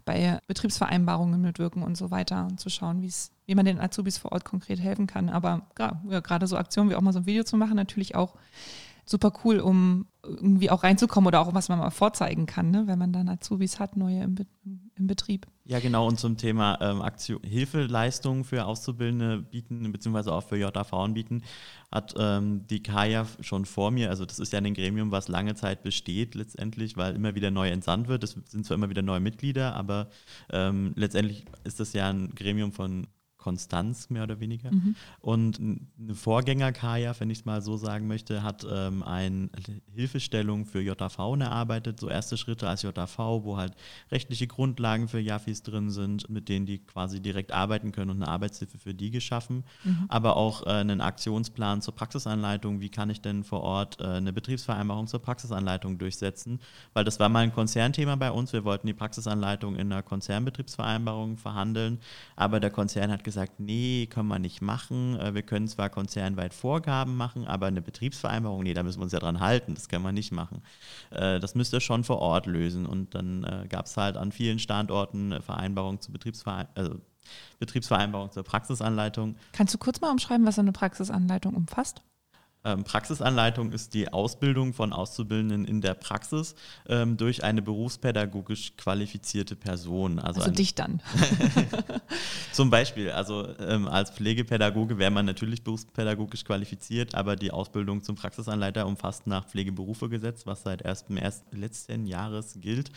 [0.03, 4.17] bei Betriebsvereinbarungen mitwirken und so weiter und zu schauen, wie es wie man den Azubis
[4.17, 5.29] vor Ort konkret helfen kann.
[5.29, 8.35] Aber ja, gerade so Aktionen wie auch mal so ein Video zu machen, natürlich auch
[9.05, 12.83] super cool, um irgendwie auch reinzukommen oder auch was man mal vorzeigen kann, ne?
[12.87, 14.45] wenn man dann Azubis hat, neue im, Be
[14.95, 15.47] im Betrieb.
[15.65, 16.07] Ja, genau.
[16.07, 21.41] Und zum Thema ähm, Aktion, Hilfeleistungen für Auszubildende bieten, beziehungsweise auch für JAV bieten,
[21.91, 25.55] hat ähm, die Kaya schon vor mir, also das ist ja ein Gremium, was lange
[25.55, 28.23] Zeit besteht letztendlich, weil immer wieder neu entsandt wird.
[28.23, 30.09] Es sind zwar immer wieder neue Mitglieder, aber
[30.51, 33.07] ähm, letztendlich ist das ja ein Gremium von
[33.43, 34.71] Konstanz mehr oder weniger.
[34.71, 34.95] Mhm.
[35.19, 39.49] Und eine Vorgänger-Kaya, wenn ich es mal so sagen möchte, hat ähm, eine
[39.93, 43.73] Hilfestellung für JV erarbeitet, so erste Schritte als JV, wo halt
[44.11, 48.31] rechtliche Grundlagen für Jafis drin sind, mit denen die quasi direkt arbeiten können und eine
[48.31, 49.65] Arbeitshilfe für die geschaffen.
[49.83, 50.05] Mhm.
[50.07, 54.31] Aber auch äh, einen Aktionsplan zur Praxisanleitung, wie kann ich denn vor Ort äh, eine
[54.31, 56.61] Betriebsvereinbarung zur Praxisanleitung durchsetzen,
[56.93, 58.53] weil das war mal ein Konzernthema bei uns.
[58.53, 61.99] Wir wollten die Praxisanleitung in einer Konzernbetriebsvereinbarung verhandeln,
[62.37, 65.19] aber der Konzern hat gesagt, gesagt, nee, können wir nicht machen.
[65.19, 69.11] Äh, wir können zwar konzernweit Vorgaben machen, aber eine Betriebsvereinbarung, nee, da müssen wir uns
[69.11, 70.61] ja dran halten, das können wir nicht machen.
[71.11, 72.85] Äh, das müsst ihr schon vor Ort lösen.
[72.85, 77.01] Und dann äh, gab es halt an vielen Standorten Vereinbarungen zu Betriebsvereinbarung, also
[77.59, 79.35] Betriebsvereinbarung zur Praxisanleitung.
[79.51, 82.01] Kannst du kurz mal umschreiben, was eine Praxisanleitung umfasst?
[82.65, 86.55] Ähm, Praxisanleitung ist die Ausbildung von Auszubildenden in der Praxis
[86.87, 90.19] ähm, durch eine berufspädagogisch qualifizierte Person.
[90.19, 91.01] Also, also dich dann.
[92.53, 98.15] Zum Beispiel, also ähm, als Pflegepädagoge wäre man natürlich berufspädagogisch qualifiziert, aber die Ausbildung zum
[98.15, 101.05] Praxisanleiter umfasst nach Pflegeberufegesetz, was seit 1.
[101.51, 102.91] letzten Jahres gilt,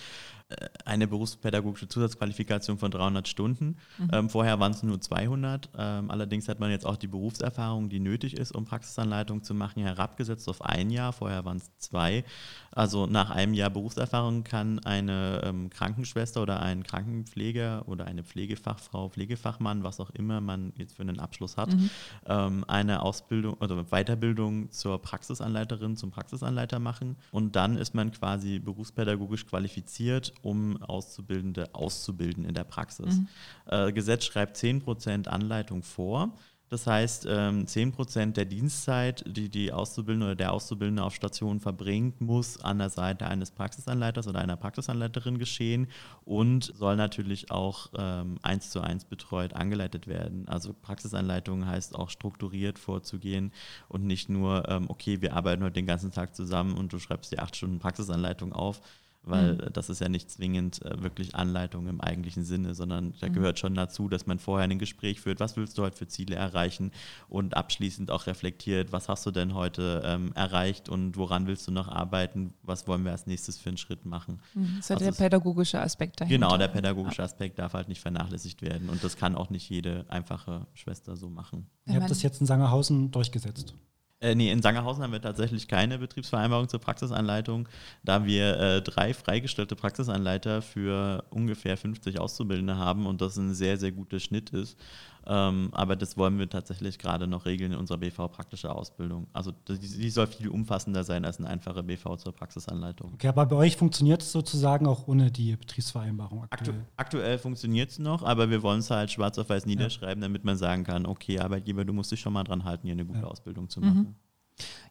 [0.85, 3.79] eine berufspädagogische Zusatzqualifikation von 300 Stunden.
[3.99, 4.11] Mhm.
[4.13, 5.71] Ähm, vorher waren es nur 200.
[5.77, 9.83] Ähm, allerdings hat man jetzt auch die Berufserfahrung, die nötig ist, um Praxisanleitung zu machen,
[9.83, 11.13] herabgesetzt auf ein Jahr.
[11.13, 12.25] Vorher waren es zwei.
[12.71, 19.09] Also nach einem Jahr Berufserfahrung kann eine ähm, Krankenschwester oder ein Krankenpfleger oder eine Pflegefachfrau,
[19.09, 21.91] Pflegefachmann, was auch immer man jetzt für einen Abschluss hat, mhm.
[22.27, 27.17] ähm, eine Ausbildung oder Weiterbildung zur Praxisanleiterin, zum Praxisanleiter machen.
[27.33, 33.17] Und dann ist man quasi berufspädagogisch qualifiziert, um Auszubildende auszubilden in der Praxis.
[33.17, 33.29] Mhm.
[33.67, 36.33] Äh, Gesetz schreibt 10% Anleitung vor.
[36.69, 42.21] Das heißt, 10% ähm, der Dienstzeit, die die Auszubildende oder der Auszubildende auf Station verbringt,
[42.21, 45.87] muss an der Seite eines Praxisanleiters oder einer Praxisanleiterin geschehen
[46.25, 50.49] und soll natürlich auch ähm, eins zu eins betreut angeleitet werden.
[50.49, 53.53] Also Praxisanleitung heißt auch strukturiert vorzugehen
[53.89, 57.31] und nicht nur, ähm, okay, wir arbeiten heute den ganzen Tag zusammen und du schreibst
[57.31, 58.81] die acht Stunden Praxisanleitung auf,
[59.27, 59.73] weil mhm.
[59.73, 63.35] das ist ja nicht zwingend äh, wirklich Anleitung im eigentlichen Sinne, sondern da mhm.
[63.35, 66.37] gehört schon dazu, dass man vorher ein Gespräch führt, was willst du heute für Ziele
[66.37, 66.93] erreichen
[67.29, 71.73] und abschließend auch reflektiert, was hast du denn heute ähm, erreicht und woran willst du
[71.73, 74.41] noch arbeiten, was wollen wir als nächstes für einen Schritt machen.
[74.55, 74.77] Mhm.
[74.77, 76.47] Das ist also der pädagogische Aspekt dahinter.
[76.47, 80.07] Genau, der pädagogische Aspekt darf halt nicht vernachlässigt werden und das kann auch nicht jede
[80.09, 81.67] einfache Schwester so machen.
[81.87, 83.75] Ihr habt das jetzt in Sangerhausen durchgesetzt.
[84.21, 87.69] Äh, nee, in Sangerhausen haben wir tatsächlich keine Betriebsvereinbarung zur Praxisanleitung,
[88.03, 93.77] da wir äh, drei freigestellte Praxisanleiter für ungefähr 50 Auszubildende haben und das ein sehr,
[93.77, 94.79] sehr guter Schnitt ist.
[95.29, 99.27] Ähm, aber das wollen wir tatsächlich gerade noch regeln in unserer BV-praktische Ausbildung.
[99.33, 103.15] Also die, die, soll viel umfassender sein als eine einfache BV zur Praxisanleitung.
[103.15, 106.77] Okay, aber bei euch funktioniert es sozusagen auch ohne die Betriebsvereinbarung aktuell?
[106.97, 110.29] Aktu aktuell funktioniert es noch, aber wir wollen es halt schwarz auf weiß niederschreiben, ja.
[110.29, 113.05] damit man sagen kann, okay, Arbeitgeber, du musst dich schon mal dran halten, hier eine
[113.05, 113.27] gute ja.
[113.27, 113.99] Ausbildung zu machen.
[113.99, 114.15] Mhm.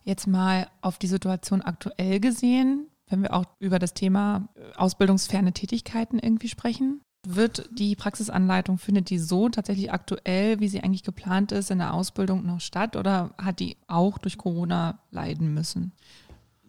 [0.03, 5.53] Jetzt mal auf die Situation aktuell gesehen, wenn wir auch über das Thema äh, ausbildungsferne
[5.53, 7.01] Tätigkeiten irgendwie sprechen.
[7.27, 11.93] Wird die Praxisanleitung, findet die so tatsächlich aktuell, wie sie eigentlich geplant ist, in der
[11.93, 15.91] Ausbildung noch statt oder hat die auch durch Corona leiden müssen?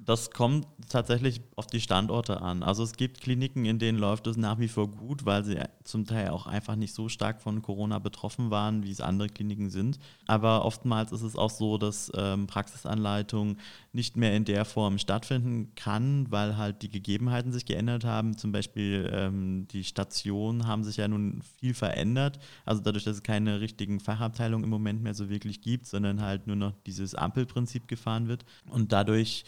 [0.07, 2.63] Das kommt tatsächlich auf die Standorte an.
[2.63, 6.07] Also es gibt Kliniken, in denen läuft es nach wie vor gut, weil sie zum
[6.07, 9.99] Teil auch einfach nicht so stark von Corona betroffen waren, wie es andere Kliniken sind.
[10.29, 13.57] Aber oftmals ist es auch so, dass ähm, Praxisanleitung
[13.93, 18.39] nicht mehr in der Form stattfinden kann, weil halt die Gegebenheiten sich geändert haben.
[18.39, 22.39] Zum Beispiel ähm, die Stationen haben sich ja nun viel verändert.
[22.65, 26.47] Also dadurch, dass es keine richtigen Fachabteilungen im Moment mehr so wirklich gibt, sondern halt
[26.47, 28.45] nur noch dieses Ampelprinzip gefahren wird.
[28.71, 29.45] Und dadurch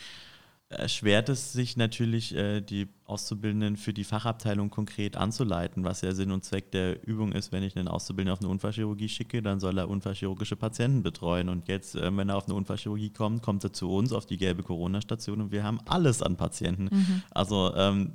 [0.71, 6.31] erschwert es sich natürlich, äh, die Auszubildenden für die Fachabteilung konkret anzuleiten, was ja Sinn
[6.31, 7.53] und Zweck der Übung ist.
[7.53, 11.49] Wenn ich einen Auszubildenden auf eine Unfallchirurgie schicke, dann soll er unfallchirurgische Patienten betreuen.
[11.49, 14.37] Und jetzt, äh, wenn er auf eine Unfallchirurgie kommt, kommt er zu uns auf die
[14.37, 16.91] gelbe Corona-Station und wir haben alles an Patienten.
[16.93, 17.23] Mhm.
[17.31, 18.13] Also ähm,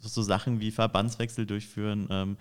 [0.00, 2.36] so Sachen wie Verbandswechsel durchführen, ähm,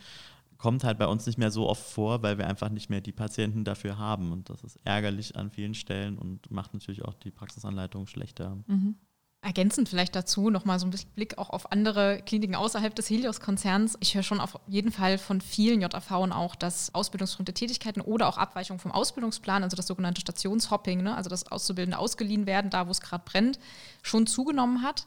[0.57, 3.11] kommt halt bei uns nicht mehr so oft vor, weil wir einfach nicht mehr die
[3.11, 4.31] Patienten dafür haben.
[4.31, 8.57] Und das ist ärgerlich an vielen Stellen und macht natürlich auch die Praxisanleitung schlechter.
[8.67, 8.95] Mhm.
[9.43, 13.97] Ergänzend vielleicht dazu nochmal so ein bisschen Blick auch auf andere Kliniken außerhalb des Helios-Konzerns.
[13.99, 18.37] Ich höre schon auf jeden Fall von vielen JAVen auch, dass ausbildungsfremde Tätigkeiten oder auch
[18.37, 22.91] Abweichungen vom Ausbildungsplan, also das sogenannte Stationshopping, ne, also das Auszubildende ausgeliehen werden, da wo
[22.91, 23.57] es gerade brennt,
[24.03, 25.05] schon zugenommen hat.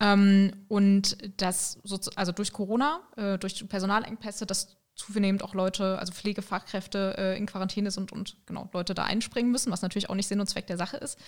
[0.00, 1.78] Ähm, und das,
[2.16, 7.90] also durch Corona, äh, durch Personalengpässe, dass zunehmend auch Leute, also Pflegefachkräfte äh, in Quarantäne
[7.90, 10.76] sind und genau Leute da einspringen müssen, was natürlich auch nicht Sinn und Zweck der
[10.76, 11.18] Sache ist.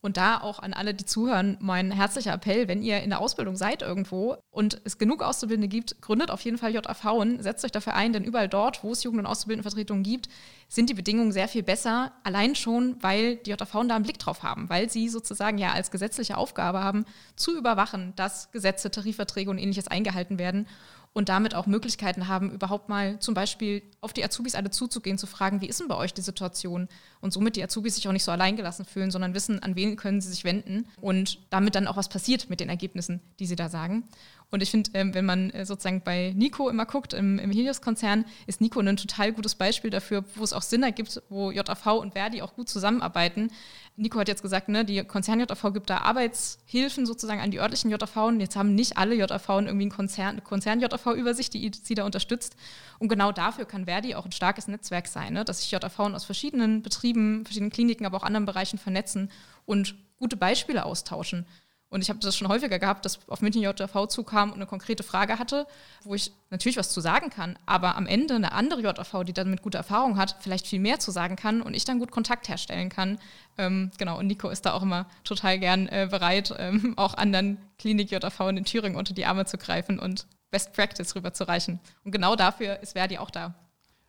[0.00, 3.54] Und da auch an alle, die zuhören, mein herzlicher Appell, wenn ihr in der Ausbildung
[3.54, 7.70] seid irgendwo und es genug Auszubildende gibt, gründet auf jeden Fall JAV und setzt euch
[7.70, 10.28] dafür ein, denn überall dort, wo es Jugend- und Auszubildendenvertretungen gibt,
[10.68, 14.42] sind die Bedingungen sehr viel besser, allein schon, weil die JAV da einen Blick drauf
[14.42, 17.04] haben, weil sie sozusagen ja als gesetzliche Aufgabe haben,
[17.36, 20.66] zu überwachen, dass Gesetze, Tarifverträge und ähnliches eingehalten werden
[21.14, 25.26] und damit auch Möglichkeiten haben, überhaupt mal zum Beispiel auf die Azubis alle zuzugehen, zu
[25.26, 26.88] fragen, wie ist denn bei euch die Situation?
[27.20, 30.20] Und somit die Azubis sich auch nicht so alleingelassen fühlen, sondern wissen, an wen können
[30.20, 33.68] sie sich wenden und damit dann auch was passiert mit den Ergebnissen, die sie da
[33.68, 34.04] sagen.
[34.52, 38.26] Und ich finde, ähm, wenn man äh, sozusagen bei Nico immer guckt, im, im Helios-Konzern,
[38.46, 42.12] ist Nico ein total gutes Beispiel dafür, wo es auch Sinn ergibt, wo JAV und
[42.12, 43.50] Verdi auch gut zusammenarbeiten.
[43.96, 48.14] Nico hat jetzt gesagt, ne, die Konzern-JAV gibt da Arbeitshilfen sozusagen an die örtlichen JAV.
[48.16, 52.54] Und jetzt haben nicht alle JAV irgendwie ein Konzern, eine Konzern-JAV-Übersicht, die sie da unterstützt.
[52.98, 56.24] Und genau dafür kann Verdi auch ein starkes Netzwerk sein, ne, dass sich JAV aus
[56.26, 59.30] verschiedenen Betrieben, verschiedenen Kliniken, aber auch anderen Bereichen vernetzen
[59.64, 61.46] und gute Beispiele austauschen.
[61.92, 64.66] Und ich habe das schon häufiger gehabt, dass auf mich ein JV zukam und eine
[64.66, 65.66] konkrete Frage hatte,
[66.04, 69.50] wo ich natürlich was zu sagen kann, aber am Ende eine andere JV, die dann
[69.50, 72.48] mit guter Erfahrung hat, vielleicht viel mehr zu sagen kann und ich dann gut Kontakt
[72.48, 73.18] herstellen kann.
[73.58, 77.58] Ähm, genau, und Nico ist da auch immer total gern äh, bereit, ähm, auch anderen
[77.78, 81.78] Klinik-JV in Thüringen unter die Arme zu greifen und Best Practice rüberzureichen.
[82.04, 83.54] Und genau dafür ist Verdi auch da.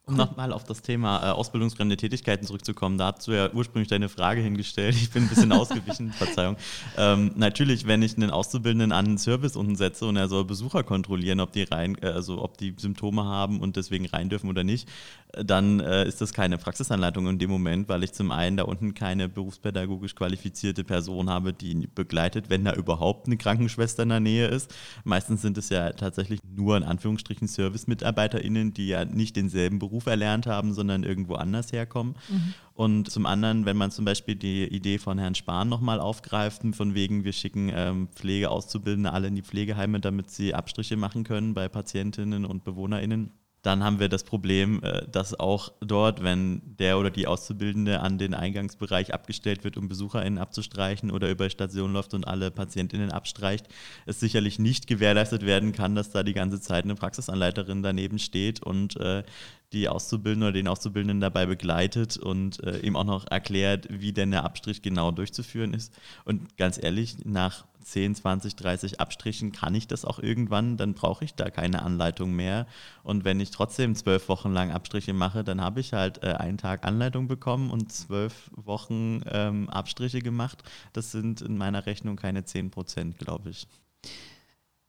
[0.06, 4.10] Um nochmal auf das Thema äh, ausbildungsfremde Tätigkeiten zurückzukommen, da hast du ja ursprünglich deine
[4.10, 4.96] Frage hingestellt.
[4.96, 6.58] Ich bin ein bisschen ausgewichen, Verzeihung.
[6.98, 10.84] Ähm, natürlich, wenn ich einen Auszubildenden an einen Service unten setze und er soll Besucher
[10.84, 14.66] kontrollieren, ob die rein, äh, also ob die Symptome haben und deswegen rein dürfen oder
[14.66, 14.89] nicht,
[15.32, 18.63] äh, dann äh, ist das keine Praxisanleitung in dem Moment, weil ich zum einen da
[18.63, 24.10] unten keine berufspädagogisch qualifizierte Person habe, die ihn begleitet, wenn da überhaupt eine Krankenschwester in
[24.10, 24.76] der Nähe ist.
[25.06, 30.08] Meistens sind es ja tatsächlich nur in Anführungsstrichen Service-MitarbeiterInnen, die ja nicht denselben Beruf Beruf
[30.08, 32.15] erlernt haben, sondern irgendwo anders herkommen.
[32.27, 32.53] Mhm.
[32.73, 36.95] Und zum anderen, wenn man zum Beispiel die Idee von Herrn Spahn nochmal aufgreift, von
[36.95, 41.69] wegen, wir schicken ähm, Pflegeauszubildende alle in die Pflegeheime, damit sie Abstriche machen können bei
[41.69, 43.29] Patientinnen und BewohnerInnen
[43.63, 48.17] dann haben wir das Problem, äh, dass auch dort, wenn der oder die Auszubildende an
[48.17, 53.67] den Eingangsbereich abgestellt wird, um BesucherInnen abzustreichen oder über Station läuft und alle PatientInnen abstreicht,
[54.06, 58.62] es sicherlich nicht gewährleistet werden kann, dass da die ganze Zeit eine Praxisanleiterin daneben steht
[58.62, 59.23] und äh,
[59.71, 64.32] die Auszubildende oder den Auszubildenden dabei begleitet und äh, ihm auch noch erklärt, wie denn
[64.32, 65.93] der Abstrich genau durchzuführen ist.
[66.26, 71.26] Und ganz ehrlich, nach 10, 20, 30 Abstrichen kann ich das auch irgendwann, dann brauche
[71.26, 72.67] ich da keine Anleitung mehr.
[73.04, 76.58] Und wenn ich trotzdem zwölf Wochen lang Abstriche mache, dann habe ich halt äh, einen
[76.58, 80.63] Tag Anleitung bekommen und zwölf Wochen ähm, Abstriche gemacht.
[80.93, 83.67] Das sind in meiner Rechnung keine 10 Prozent, glaube ich.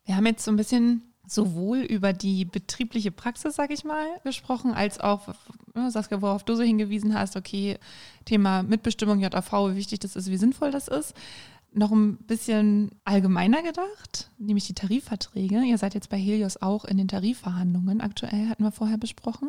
[0.05, 4.75] Wir haben jetzt so ein bisschen sowohl über die betriebliche Praxis, sage ich mal, gesprochen,
[4.75, 5.35] als auch,
[5.89, 7.79] Saskia, worauf du so hingewiesen hast, okay,
[8.27, 11.15] Thema Mitbestimmung, JAV, wie wichtig das ist, wie sinnvoll das ist
[11.75, 15.63] noch ein bisschen allgemeiner gedacht, nämlich die Tarifverträge.
[15.65, 18.01] Ihr seid jetzt bei Helios auch in den Tarifverhandlungen.
[18.01, 19.49] Aktuell hatten wir vorher besprochen.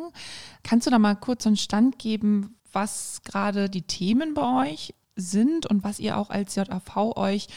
[0.62, 5.66] Kannst du da mal kurz einen Stand geben, was gerade die Themen bei euch sind
[5.66, 7.48] und was ihr auch als JAV euch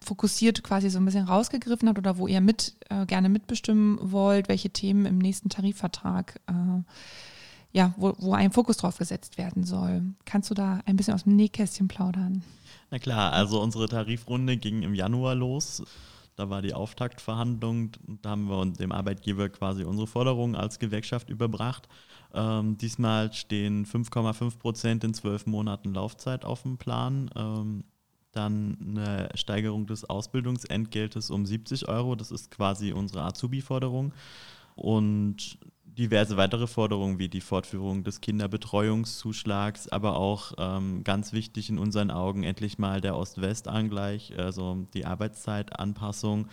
[0.00, 4.48] fokussiert quasi so ein bisschen rausgegriffen habt oder wo ihr mit äh, gerne mitbestimmen wollt,
[4.48, 6.82] welche Themen im nächsten Tarifvertrag äh,
[7.72, 10.02] ja, wo, wo ein Fokus drauf gesetzt werden soll.
[10.24, 12.42] Kannst du da ein bisschen aus dem Nähkästchen plaudern?
[12.92, 15.82] Na klar, also unsere Tarifrunde ging im Januar los.
[16.36, 17.92] Da war die Auftaktverhandlung.
[18.20, 21.88] Da haben wir dem Arbeitgeber quasi unsere Forderungen als Gewerkschaft überbracht.
[22.34, 27.30] Ähm, diesmal stehen 5,5 Prozent in zwölf Monaten Laufzeit auf dem Plan.
[27.34, 27.84] Ähm,
[28.32, 32.14] dann eine Steigerung des Ausbildungsentgeltes um 70 Euro.
[32.14, 34.12] Das ist quasi unsere Azubi-Forderung.
[34.74, 35.58] Und
[35.98, 42.10] diverse weitere Forderungen wie die Fortführung des Kinderbetreuungszuschlags, aber auch ähm, ganz wichtig in unseren
[42.10, 46.48] Augen endlich mal der Ost-West-Angleich, also die Arbeitszeitanpassung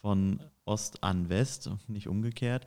[0.00, 2.66] von Ost an West, nicht umgekehrt.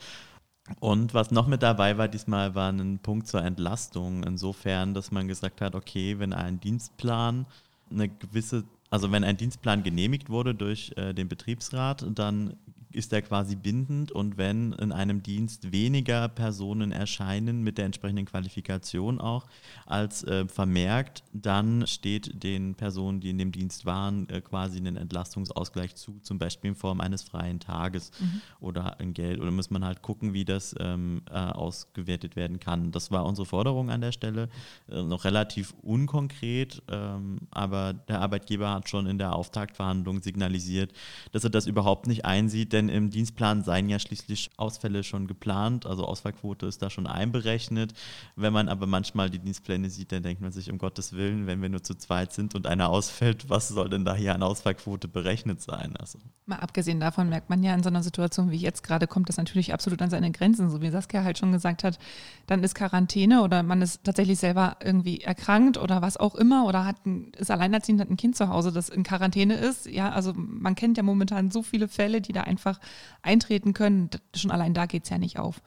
[0.80, 5.28] Und was noch mit dabei war, diesmal war ein Punkt zur Entlastung, insofern, dass man
[5.28, 7.46] gesagt hat, okay, wenn ein Dienstplan
[7.90, 12.58] eine gewisse also wenn ein Dienstplan genehmigt wurde durch äh, den Betriebsrat, dann
[12.94, 18.26] ist er quasi bindend und wenn in einem Dienst weniger Personen erscheinen mit der entsprechenden
[18.26, 19.46] Qualifikation auch
[19.86, 24.98] als äh, vermerkt, dann steht den Personen, die in dem Dienst waren, äh, quasi einen
[24.98, 28.42] Entlastungsausgleich zu, zum Beispiel in Form eines freien Tages mhm.
[28.60, 29.40] oder ein Geld.
[29.40, 32.92] Oder muss man halt gucken, wie das ähm, äh, ausgewertet werden kann.
[32.92, 34.50] Das war unsere Forderung an der Stelle.
[34.90, 40.92] Äh, noch relativ unkonkret, ähm, aber der Arbeitgeber hat schon in der Auftaktverhandlung signalisiert,
[41.32, 45.28] dass er das überhaupt nicht einsieht, denn denn im Dienstplan seien ja schließlich Ausfälle schon
[45.28, 47.94] geplant, also Ausfallquote ist da schon einberechnet.
[48.36, 51.62] Wenn man aber manchmal die Dienstpläne sieht, dann denkt man sich, um Gottes Willen, wenn
[51.62, 55.08] wir nur zu zweit sind und einer ausfällt, was soll denn da hier an Ausfallquote
[55.08, 55.96] berechnet sein?
[55.98, 56.20] Also.
[56.46, 59.38] Mal abgesehen davon merkt man ja in so einer Situation wie jetzt gerade, kommt das
[59.38, 62.00] natürlich absolut an seine Grenzen, so wie Saskia halt schon gesagt hat,
[62.48, 66.86] dann ist Quarantäne oder man ist tatsächlich selber irgendwie erkrankt oder was auch immer oder
[66.86, 69.86] hat ein, ist alleinerziehend, hat ein Kind zu Hause, das in Quarantäne ist.
[69.86, 72.73] Ja, also man kennt ja momentan so viele Fälle, die da einfach
[73.22, 74.10] eintreten können.
[74.36, 75.62] Schon allein da geht es ja nicht auf.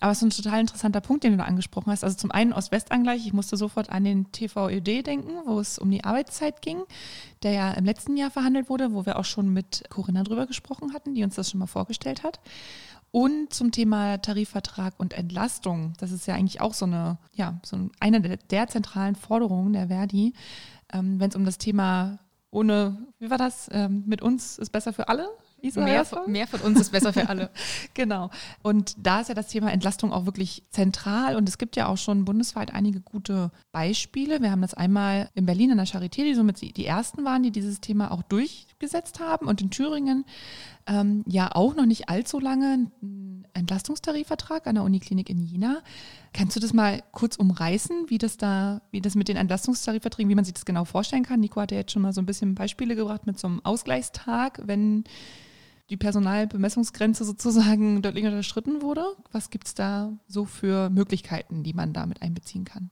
[0.00, 2.04] Aber es ist ein total interessanter Punkt, den du da angesprochen hast.
[2.04, 3.26] Also zum einen Ost-West-Angleich.
[3.26, 6.82] Ich musste sofort an den TVÖD denken, wo es um die Arbeitszeit ging,
[7.42, 10.92] der ja im letzten Jahr verhandelt wurde, wo wir auch schon mit Corinna drüber gesprochen
[10.92, 12.40] hatten, die uns das schon mal vorgestellt hat.
[13.10, 15.92] Und zum Thema Tarifvertrag und Entlastung.
[15.98, 19.86] Das ist ja eigentlich auch so eine, ja, so eine der, der zentralen Forderungen der
[19.86, 20.34] Verdi,
[20.92, 22.18] ähm, wenn es um das Thema
[22.50, 25.28] ohne, wie war das, ähm, mit uns ist besser für alle
[25.76, 27.50] mehr, mehr von uns ist besser für alle.
[27.94, 28.30] genau.
[28.62, 31.36] Und da ist ja das Thema Entlastung auch wirklich zentral.
[31.36, 34.42] Und es gibt ja auch schon bundesweit einige gute Beispiele.
[34.42, 37.50] Wir haben das einmal in Berlin an der Charité, die somit die ersten waren, die
[37.50, 39.46] dieses Thema auch durchgesetzt haben.
[39.46, 40.24] Und in Thüringen
[40.86, 45.82] ähm, ja auch noch nicht allzu lange einen Entlastungstarifvertrag an der Uniklinik in Jena.
[46.32, 50.34] Kannst du das mal kurz umreißen, wie das da, wie das mit den Entlastungstarifverträgen, wie
[50.34, 51.40] man sich das genau vorstellen kann?
[51.40, 54.60] Nico hat ja jetzt schon mal so ein bisschen Beispiele gebracht mit so einem Ausgleichstag,
[54.64, 55.04] wenn
[55.90, 59.04] die Personalbemessungsgrenze sozusagen deutlich unterschritten wurde.
[59.32, 62.90] Was gibt es da so für Möglichkeiten, die man damit einbeziehen kann?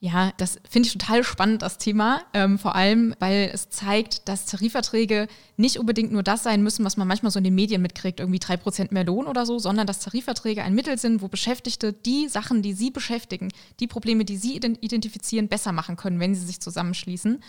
[0.00, 2.20] Ja, das finde ich total spannend, das Thema.
[2.32, 6.96] Ähm, vor allem, weil es zeigt, dass Tarifverträge nicht unbedingt nur das sein müssen, was
[6.96, 9.88] man manchmal so in den Medien mitkriegt, irgendwie drei Prozent mehr Lohn oder so, sondern
[9.88, 13.48] dass Tarifverträge ein Mittel sind, wo Beschäftigte die Sachen, die sie beschäftigen,
[13.80, 17.40] die Probleme, die sie identifizieren, besser machen können, wenn sie sich zusammenschließen.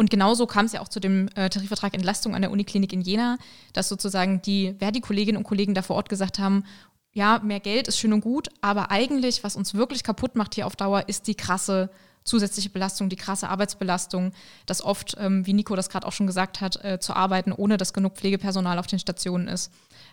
[0.00, 3.02] Und genauso kam es ja auch zu dem äh, Tarifvertrag Entlastung an der Uniklinik in
[3.02, 3.36] Jena,
[3.74, 6.64] dass sozusagen die Verdi-Kolleginnen und Kollegen da vor Ort gesagt haben,
[7.12, 10.66] ja, mehr Geld ist schön und gut, aber eigentlich, was uns wirklich kaputt macht hier
[10.66, 11.90] auf Dauer, ist die krasse
[12.24, 14.32] zusätzliche Belastung, die krasse Arbeitsbelastung,
[14.64, 17.76] dass oft, ähm, wie Nico das gerade auch schon gesagt hat, äh, zu arbeiten, ohne
[17.76, 19.70] dass genug Pflegepersonal auf den Stationen ist,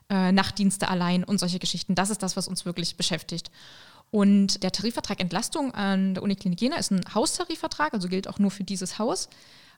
[0.10, 1.96] äh, Nachtdienste allein und solche Geschichten.
[1.96, 3.52] Das ist das, was uns wirklich beschäftigt.
[4.12, 8.52] Und der Tarifvertrag Entlastung an der Uniklinik Jena ist ein Haustarifvertrag, also gilt auch nur
[8.52, 9.30] für dieses Haus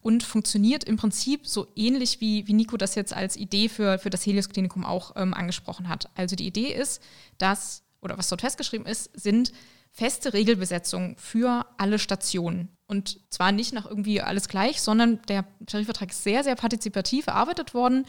[0.01, 4.09] und funktioniert im Prinzip so ähnlich wie, wie Nico das jetzt als Idee für, für
[4.09, 6.09] das Helios Klinikum auch ähm, angesprochen hat.
[6.15, 7.01] Also die Idee ist,
[7.37, 9.51] dass, oder was dort festgeschrieben ist, sind
[9.91, 12.69] feste Regelbesetzungen für alle Stationen.
[12.87, 17.73] Und zwar nicht nach irgendwie alles gleich, sondern der Tarifvertrag ist sehr, sehr partizipativ erarbeitet
[17.73, 18.05] worden.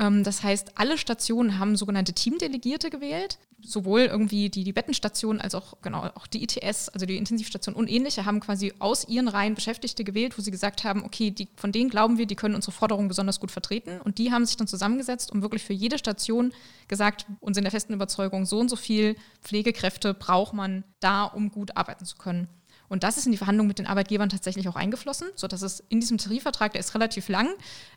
[0.00, 3.38] Ähm, das heißt, alle Stationen haben sogenannte Teamdelegierte gewählt.
[3.62, 7.90] Sowohl irgendwie die, die Bettenstation als auch genau auch die ITS, also die Intensivstation und
[7.90, 11.70] ähnliche, haben quasi aus ihren Reihen Beschäftigte gewählt, wo sie gesagt haben, okay, die, von
[11.70, 14.00] denen glauben wir, die können unsere Forderungen besonders gut vertreten.
[14.00, 16.54] Und die haben sich dann zusammengesetzt und wirklich für jede Station
[16.88, 21.50] gesagt und sind der festen Überzeugung, so und so viel Pflegekräfte braucht man da, um
[21.50, 22.48] gut arbeiten zu können.
[22.90, 26.00] Und das ist in die Verhandlungen mit den Arbeitgebern tatsächlich auch eingeflossen, sodass es in
[26.00, 27.48] diesem Tarifvertrag, der ist relativ lang,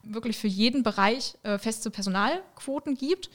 [0.03, 3.31] wirklich für jeden Bereich äh, feste Personalquoten gibt.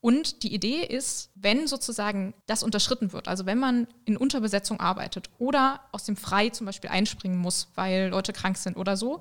[0.00, 5.28] Und die Idee ist, wenn sozusagen das unterschritten wird, also wenn man in Unterbesetzung arbeitet
[5.38, 9.20] oder aus dem Frei zum Beispiel einspringen muss, weil Leute krank sind oder so,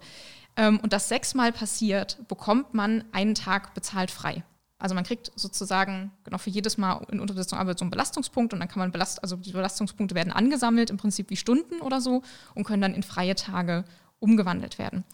[0.55, 4.43] ähm, und das sechsmal passiert, bekommt man einen Tag bezahlt frei.
[4.83, 8.59] Also man kriegt sozusagen genau für jedes Mal in Unterbesetzung Arbeit so einen Belastungspunkt und
[8.59, 12.21] dann kann man belast also die Belastungspunkte werden angesammelt, im Prinzip wie Stunden oder so
[12.53, 13.85] und können dann in freie Tage
[14.19, 15.05] umgewandelt werden.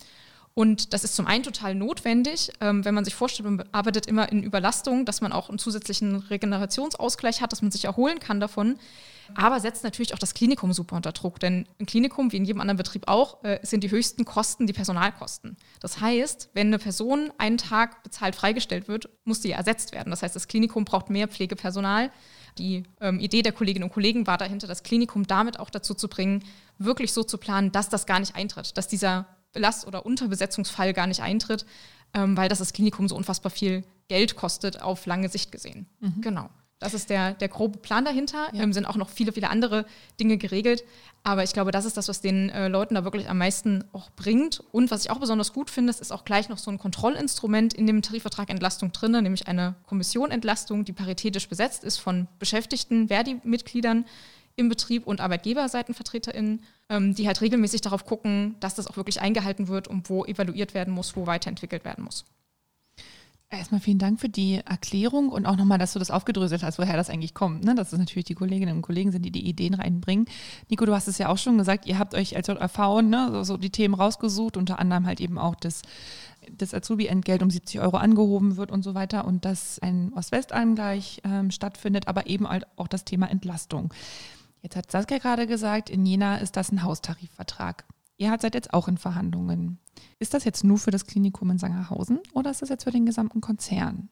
[0.55, 4.31] Und das ist zum einen total notwendig, ähm, wenn man sich vorstellt, man arbeitet immer
[4.31, 8.79] in Überlastung, dass man auch einen zusätzlichen Regenerationsausgleich hat, dass man sich erholen kann davon.
[9.35, 12.61] Aber setzt natürlich auch das Klinikum super unter Druck, denn im Klinikum, wie in jedem
[12.61, 15.57] anderen Betrieb auch, äh, sind die höchsten Kosten die Personalkosten.
[15.79, 20.09] Das heißt, wenn eine Person einen Tag bezahlt freigestellt wird, muss die ersetzt werden.
[20.09, 22.11] Das heißt, das Klinikum braucht mehr Pflegepersonal.
[22.57, 26.07] Die ähm, Idee der Kolleginnen und Kollegen war dahinter, das Klinikum damit auch dazu zu
[26.07, 26.43] bringen,
[26.77, 31.07] wirklich so zu planen, dass das gar nicht eintritt, dass dieser Belast- oder Unterbesetzungsfall gar
[31.07, 31.65] nicht eintritt,
[32.13, 35.87] ähm, weil das das Klinikum so unfassbar viel Geld kostet auf lange Sicht gesehen.
[35.99, 36.21] Mhm.
[36.21, 36.49] Genau.
[36.79, 38.49] Das ist der, der grobe Plan dahinter.
[38.53, 38.63] Ja.
[38.63, 39.85] Ähm, sind auch noch viele, viele andere
[40.19, 40.85] Dinge geregelt.
[41.23, 44.09] Aber ich glaube, das ist das, was den äh, Leuten da wirklich am meisten auch
[44.11, 44.63] bringt.
[44.71, 47.85] Und was ich auch besonders gut finde, ist auch gleich noch so ein Kontrollinstrument in
[47.85, 54.05] dem Tarifvertrag Entlastung drin, nämlich eine Kommission Entlastung, die paritätisch besetzt ist von Beschäftigten, Verdi-Mitgliedern
[54.55, 59.67] im Betrieb und ArbeitgeberseitenvertreterInnen, ähm, die halt regelmäßig darauf gucken, dass das auch wirklich eingehalten
[59.67, 62.25] wird und wo evaluiert werden muss, wo weiterentwickelt werden muss.
[63.51, 66.95] Erstmal vielen Dank für die Erklärung und auch nochmal, dass du das aufgedröselt hast, woher
[66.95, 67.63] das eigentlich kommt.
[67.63, 67.73] Ne?
[67.73, 70.25] Dass es natürlich die Kolleginnen und Kollegen sind, die die Ideen reinbringen.
[70.69, 73.43] Nico, du hast es ja auch schon gesagt, ihr habt euch als JV ne, so,
[73.43, 75.81] so die Themen rausgesucht, unter anderem halt eben auch das,
[76.51, 81.49] das Azubi-Entgelt um 70 Euro angehoben wird und so weiter und dass ein Ost-West-Angleich ähm,
[81.49, 83.91] stattfindet, aber eben halt auch das Thema Entlastung.
[84.61, 87.83] Jetzt hat Saskia gerade gesagt, in Jena ist das ein Haustarifvertrag.
[88.19, 89.79] Ihr seid jetzt auch in Verhandlungen.
[90.19, 93.05] Ist das jetzt nur für das Klinikum in Sangerhausen oder ist das jetzt für den
[93.05, 94.09] gesamten Konzern?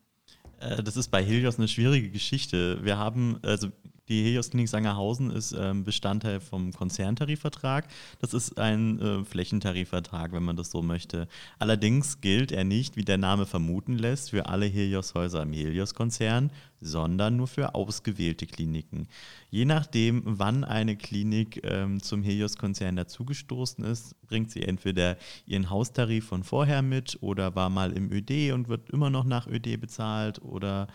[0.60, 2.82] Äh, das ist bei Helios eine schwierige Geschichte.
[2.82, 3.68] Wir haben, also
[4.08, 7.86] die Helios Klinik Sangerhausen ist ähm, Bestandteil vom Konzerntarifvertrag.
[8.20, 11.28] Das ist ein äh, Flächentarifvertrag, wenn man das so möchte.
[11.58, 16.50] Allerdings gilt er nicht, wie der Name vermuten lässt, für alle Helios-Häuser im Helios-Konzern,
[16.80, 19.08] sondern nur für ausgewählte Kliniken.
[19.50, 26.26] Je nachdem, wann eine Klinik ähm, zum Helios-Konzern dazugestoßen ist, bringt sie entweder ihren Haustarif
[26.26, 30.42] von vorher mit oder war mal im ÖD und wird immer noch nach ÖD bezahlt
[30.42, 30.88] oder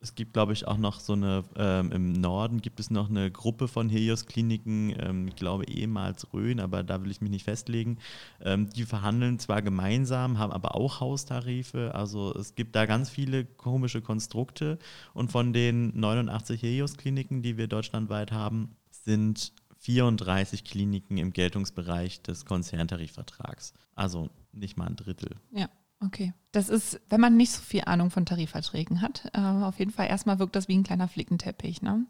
[0.00, 3.30] es gibt, glaube ich, auch noch so eine, ähm, im Norden gibt es noch eine
[3.30, 7.98] Gruppe von Helios-Kliniken, ähm, ich glaube ehemals Rhön, aber da will ich mich nicht festlegen.
[8.40, 11.94] Ähm, die verhandeln zwar gemeinsam, haben aber auch Haustarife.
[11.94, 14.78] Also es gibt da ganz viele komische Konstrukte.
[15.14, 22.44] Und von den 89 Helios-Kliniken, die wir deutschlandweit haben, sind 34 Kliniken im Geltungsbereich des
[22.44, 23.74] Konzerntarifvertrags.
[23.94, 25.36] Also nicht mal ein Drittel.
[25.50, 25.68] Ja.
[26.00, 26.32] Okay.
[26.52, 30.08] Das ist, wenn man nicht so viel Ahnung von Tarifverträgen hat, äh, auf jeden Fall
[30.08, 31.82] erstmal wirkt das wie ein kleiner Flickenteppich.
[31.82, 32.06] Ne?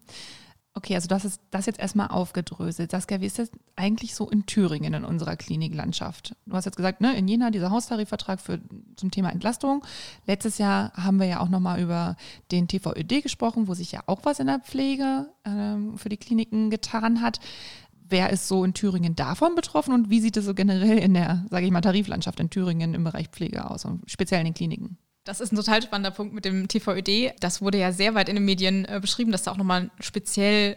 [0.79, 2.93] Okay, also das ist das jetzt erstmal aufgedröselt.
[2.93, 6.37] Saskia, wie ist das eigentlich so in Thüringen in unserer Kliniklandschaft?
[6.47, 8.61] Du hast jetzt gesagt, ne, in Jena dieser Haustarifvertrag für,
[8.95, 9.85] zum Thema Entlastung.
[10.27, 12.15] Letztes Jahr haben wir ja auch nochmal über
[12.53, 16.71] den TVÖD gesprochen, wo sich ja auch was in der Pflege äh, für die Kliniken
[16.71, 17.41] getan hat.
[18.09, 21.45] Wer ist so in Thüringen davon betroffen und wie sieht es so generell in der,
[21.51, 24.99] sage ich mal, Tariflandschaft in Thüringen im Bereich Pflege aus und speziell in den Kliniken?
[25.25, 27.35] Das ist ein total spannender Punkt mit dem TVÖD.
[27.41, 30.77] Das wurde ja sehr weit in den Medien äh, beschrieben, dass da auch nochmal speziell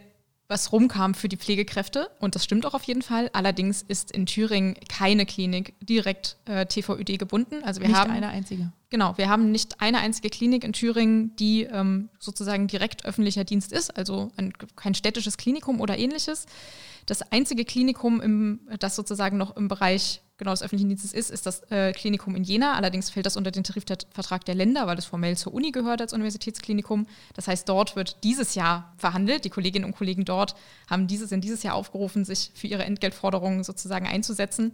[0.52, 2.10] was rumkam für die Pflegekräfte.
[2.20, 3.30] Und das stimmt auch auf jeden Fall.
[3.32, 7.64] Allerdings ist in Thüringen keine Klinik direkt äh, TVÖD gebunden.
[7.64, 8.70] Also wir nicht haben eine einzige.
[8.90, 13.72] Genau, wir haben nicht eine einzige Klinik in Thüringen, die ähm, sozusagen direkt öffentlicher Dienst
[13.72, 16.44] ist, also ein, kein städtisches Klinikum oder ähnliches.
[17.06, 21.46] Das einzige Klinikum, im, das sozusagen noch im Bereich genau des öffentlichen Dienstes ist, ist
[21.46, 22.74] das äh, Klinikum in Jena.
[22.74, 26.12] Allerdings fällt das unter den Tarifvertrag der Länder, weil es formell zur Uni gehört als
[26.12, 27.06] Universitätsklinikum.
[27.34, 29.44] Das heißt, dort wird dieses Jahr verhandelt.
[29.44, 30.54] Die Kolleginnen und Kollegen dort
[30.90, 34.72] haben dieses, sind dieses Jahr aufgerufen, sich für ihre Entgeltforderungen sozusagen einzusetzen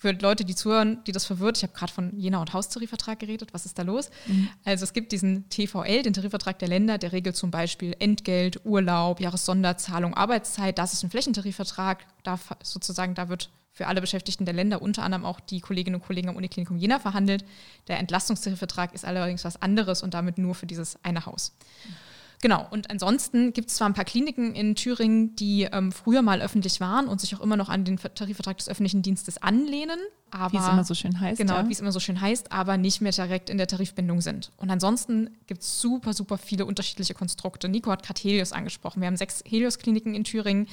[0.00, 3.52] für Leute, die zuhören, die das verwirrt, ich habe gerade von Jena- und Haustarifvertrag geredet,
[3.52, 4.08] was ist da los?
[4.26, 4.48] Mhm.
[4.64, 9.20] Also es gibt diesen TVL, den Tarifvertrag der Länder, der regelt zum Beispiel Entgelt, Urlaub,
[9.20, 14.80] Jahressonderzahlung, Arbeitszeit, das ist ein Flächentarifvertrag, da sozusagen, da wird für alle Beschäftigten der Länder,
[14.80, 17.44] unter anderem auch die Kolleginnen und Kollegen am Uniklinikum Jena verhandelt.
[17.86, 21.52] Der Entlastungstarifvertrag ist allerdings was anderes und damit nur für dieses eine Haus.
[21.86, 22.09] Mhm.
[22.42, 26.40] Genau, und ansonsten gibt es zwar ein paar Kliniken in Thüringen, die ähm, früher mal
[26.40, 30.00] öffentlich waren und sich auch immer noch an den Tarifvertrag des öffentlichen Dienstes anlehnen,
[30.30, 31.38] aber wie es immer so schön heißt.
[31.38, 31.68] Genau, ja.
[31.68, 34.50] wie es immer so schön heißt, aber nicht mehr direkt in der Tarifbindung sind.
[34.56, 37.68] Und ansonsten gibt es super, super viele unterschiedliche Konstrukte.
[37.68, 39.00] Nico hat gerade Helios angesprochen.
[39.00, 40.68] Wir haben sechs Helios-Kliniken in Thüringen.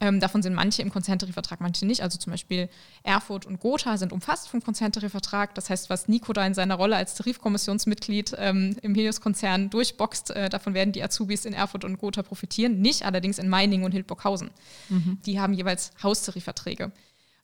[0.00, 2.02] Ähm, davon sind manche im Konzerntarifvertrag, manche nicht.
[2.02, 2.68] Also zum Beispiel
[3.02, 5.54] Erfurt und Gotha sind umfasst vom Konzerntarifvertrag.
[5.54, 10.48] Das heißt, was Nico da in seiner Rolle als Tarifkommissionsmitglied ähm, im Helios-Konzern durchboxt, äh,
[10.48, 12.80] davon werden die Azubis in Erfurt und Gotha profitieren.
[12.80, 14.50] Nicht allerdings in Meiningen und Hildburghausen.
[14.88, 15.18] Mhm.
[15.24, 16.92] Die haben jeweils Haustarifverträge.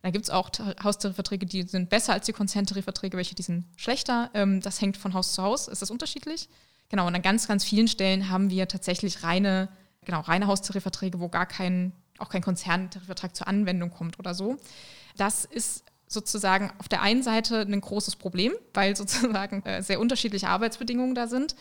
[0.05, 0.51] Da gibt es auch
[0.83, 4.29] Haustarifverträge, die sind besser als die Konzerntarifverträge, welche die sind schlechter.
[4.35, 6.51] Ähm, das hängt von Haus zu Haus, ist das unterschiedlich.
[6.91, 9.71] Genau, und an ganz, ganz vielen Stellen haben wir tatsächlich reine,
[10.05, 14.59] genau, reine Haustarifverträge, wo gar kein, auch kein Konzerntarifvertrag zur Anwendung kommt oder so.
[15.17, 20.49] Das ist sozusagen auf der einen Seite ein großes Problem, weil sozusagen äh, sehr unterschiedliche
[20.49, 21.57] Arbeitsbedingungen da sind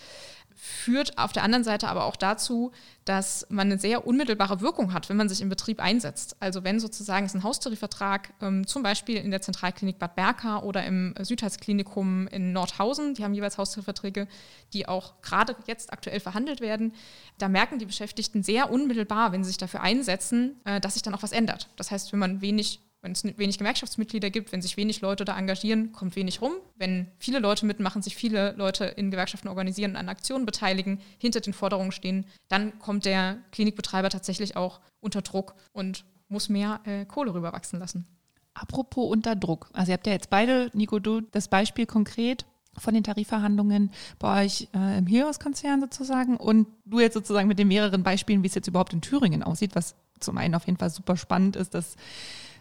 [0.56, 2.72] führt auf der anderen Seite aber auch dazu,
[3.06, 6.38] dass man eine sehr unmittelbare Wirkung hat, wenn man sich im Betrieb einsetzt.
[6.40, 10.86] Also wenn sozusagen es ein Haustarifvertrag, ähm, zum Beispiel in der Zentralklinik Bad Berka oder
[10.86, 14.28] im Südheitsklinikum in Nordhausen, die haben jeweils Haustarifverträge,
[14.74, 16.94] die auch gerade jetzt aktuell verhandelt werden,
[17.38, 21.14] da merken die Beschäftigten sehr unmittelbar, wenn sie sich dafür einsetzen, äh, dass sich dann
[21.14, 21.70] auch was ändert.
[21.76, 25.38] Das heißt, wenn man wenig wenn es wenig Gewerkschaftsmitglieder gibt, wenn sich wenig Leute da
[25.38, 26.54] engagieren, kommt wenig rum.
[26.78, 31.54] Wenn viele Leute mitmachen, sich viele Leute in Gewerkschaften organisieren an Aktionen beteiligen, hinter den
[31.54, 37.34] Forderungen stehen, dann kommt der Klinikbetreiber tatsächlich auch unter Druck und muss mehr äh, Kohle
[37.34, 38.08] rüberwachsen lassen.
[38.54, 39.70] Apropos unter Druck.
[39.74, 42.46] Also ihr habt ja jetzt beide, Nico, du das Beispiel konkret
[42.78, 47.68] von den Tarifverhandlungen bei euch äh, im Helios-Konzern sozusagen und du jetzt sozusagen mit den
[47.68, 50.90] mehreren Beispielen, wie es jetzt überhaupt in Thüringen aussieht, was zum einen auf jeden Fall
[50.90, 51.98] super spannend ist, dass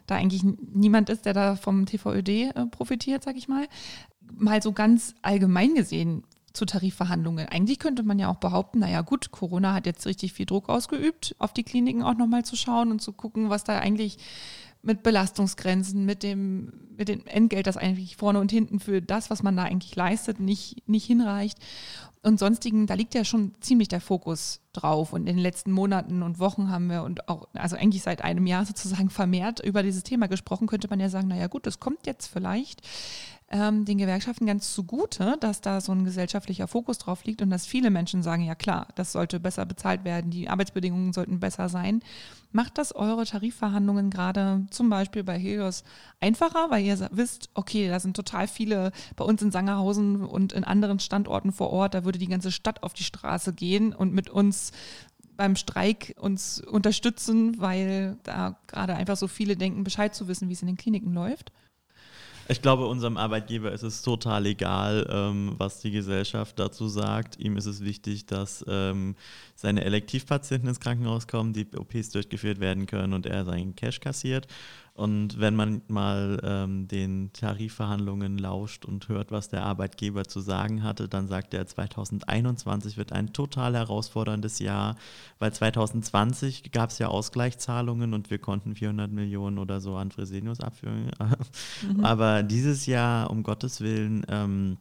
[0.07, 3.66] da eigentlich niemand ist, der da vom TVÖD äh, profitiert, sag ich mal.
[4.34, 7.48] Mal so ganz allgemein gesehen zu Tarifverhandlungen.
[7.48, 11.34] Eigentlich könnte man ja auch behaupten, naja gut, Corona hat jetzt richtig viel Druck ausgeübt,
[11.38, 14.18] auf die Kliniken auch nochmal zu schauen und zu gucken, was da eigentlich
[14.82, 19.42] mit Belastungsgrenzen, mit dem, mit dem Entgelt, das eigentlich vorne und hinten für das, was
[19.42, 21.59] man da eigentlich leistet, nicht, nicht hinreicht
[22.22, 25.12] und sonstigen, da liegt ja schon ziemlich der Fokus drauf.
[25.12, 28.46] Und in den letzten Monaten und Wochen haben wir und auch, also eigentlich seit einem
[28.46, 32.06] Jahr sozusagen vermehrt über dieses Thema gesprochen, könnte man ja sagen, naja gut, das kommt
[32.06, 32.82] jetzt vielleicht
[33.53, 37.66] ähm, den Gewerkschaften ganz zugute, dass da so ein gesellschaftlicher Fokus drauf liegt und dass
[37.66, 42.00] viele Menschen sagen, ja klar, das sollte besser bezahlt werden, die Arbeitsbedingungen sollten besser sein.
[42.50, 45.84] Macht das eure Tarifverhandlungen gerade zum Beispiel bei Helios
[46.18, 50.64] einfacher, weil ihr wisst, okay, da sind total viele bei uns in Sangerhausen und in
[50.64, 54.30] anderen Standorten vor Ort, da würde die ganze Stadt auf die Straße gehen und mit
[54.30, 54.72] uns
[55.36, 60.53] beim Streik uns unterstützen, weil da gerade einfach so viele denken, Bescheid zu wissen, wie
[60.55, 61.53] es in den Kliniken läuft?
[62.49, 67.38] Ich glaube, unserem Arbeitgeber ist es total egal, ähm, was die Gesellschaft dazu sagt.
[67.38, 69.14] Ihm ist es wichtig, dass ähm,
[69.55, 74.49] seine Elektivpatienten ins Krankenhaus kommen, die OPs durchgeführt werden können und er seinen Cash kassiert.
[74.95, 80.82] Und wenn man mal ähm, den Tarifverhandlungen lauscht und hört, was der Arbeitgeber zu sagen
[80.82, 84.97] hatte, dann sagt er, 2021 wird ein total herausforderndes Jahr,
[85.38, 90.61] weil 2020 gab es ja Ausgleichszahlungen und wir konnten 400 Millionen oder so an Fresenius
[90.61, 91.11] abführen.
[91.82, 92.05] Mhm.
[92.05, 94.78] Aber dieses Jahr, um Gottes Willen, ähm,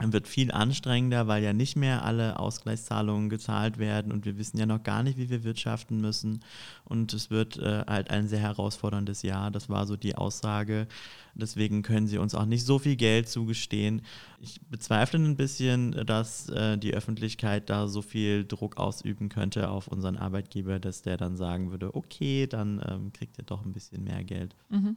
[0.00, 4.66] wird viel anstrengender, weil ja nicht mehr alle Ausgleichszahlungen gezahlt werden und wir wissen ja
[4.66, 6.40] noch gar nicht, wie wir wirtschaften müssen.
[6.84, 9.52] Und es wird äh, halt ein sehr herausforderndes Jahr.
[9.52, 10.88] Das war so die Aussage.
[11.36, 14.02] Deswegen können sie uns auch nicht so viel Geld zugestehen.
[14.40, 19.86] Ich bezweifle ein bisschen, dass äh, die Öffentlichkeit da so viel Druck ausüben könnte auf
[19.86, 24.02] unseren Arbeitgeber, dass der dann sagen würde, okay, dann ähm, kriegt ihr doch ein bisschen
[24.02, 24.56] mehr Geld.
[24.70, 24.96] Mhm.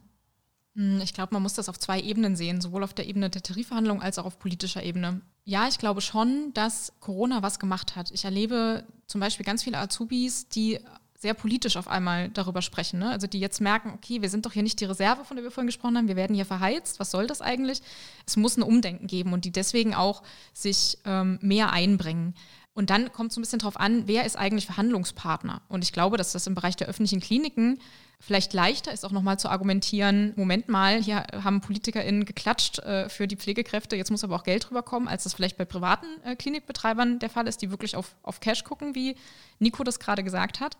[0.78, 3.42] Hm, ich glaube, man muss das auf zwei Ebenen sehen, sowohl auf der Ebene der
[3.42, 5.20] Tarifverhandlungen als auch auf politischer Ebene.
[5.44, 8.12] Ja, ich glaube schon, dass Corona was gemacht hat.
[8.12, 10.78] Ich erlebe zum Beispiel ganz viele Azubis, die
[11.18, 13.00] sehr politisch auf einmal darüber sprechen.
[13.00, 13.10] Ne?
[13.10, 15.50] Also die jetzt merken, okay, wir sind doch hier nicht die Reserve, von der wir
[15.50, 17.80] vorhin gesprochen haben, wir werden hier verheizt, was soll das eigentlich?
[18.24, 20.22] Es muss ein Umdenken geben und die deswegen auch
[20.52, 22.34] sich ähm, mehr einbringen.
[22.72, 25.62] Und dann kommt es so ein bisschen darauf an, wer ist eigentlich Verhandlungspartner?
[25.66, 27.80] Und ich glaube, dass das im Bereich der öffentlichen Kliniken
[28.20, 33.28] Vielleicht leichter ist auch nochmal zu argumentieren, Moment mal, hier haben PolitikerInnen geklatscht äh, für
[33.28, 37.20] die Pflegekräfte, jetzt muss aber auch Geld rüberkommen, als das vielleicht bei privaten äh, Klinikbetreibern
[37.20, 39.14] der Fall ist, die wirklich auf, auf Cash gucken, wie
[39.60, 40.76] Nico das gerade gesagt hat.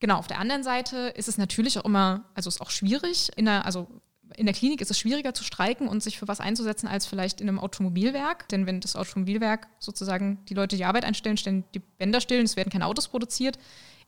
[0.00, 3.44] Genau, auf der anderen Seite ist es natürlich auch immer, also ist auch schwierig, in
[3.44, 3.86] der, also
[4.36, 7.40] in der Klinik ist es schwieriger zu streiken und sich für was einzusetzen als vielleicht
[7.40, 8.48] in einem Automobilwerk.
[8.48, 12.46] Denn wenn das Automobilwerk sozusagen die Leute die Arbeit einstellen, stellen die Bänder still und
[12.46, 13.58] es werden keine Autos produziert,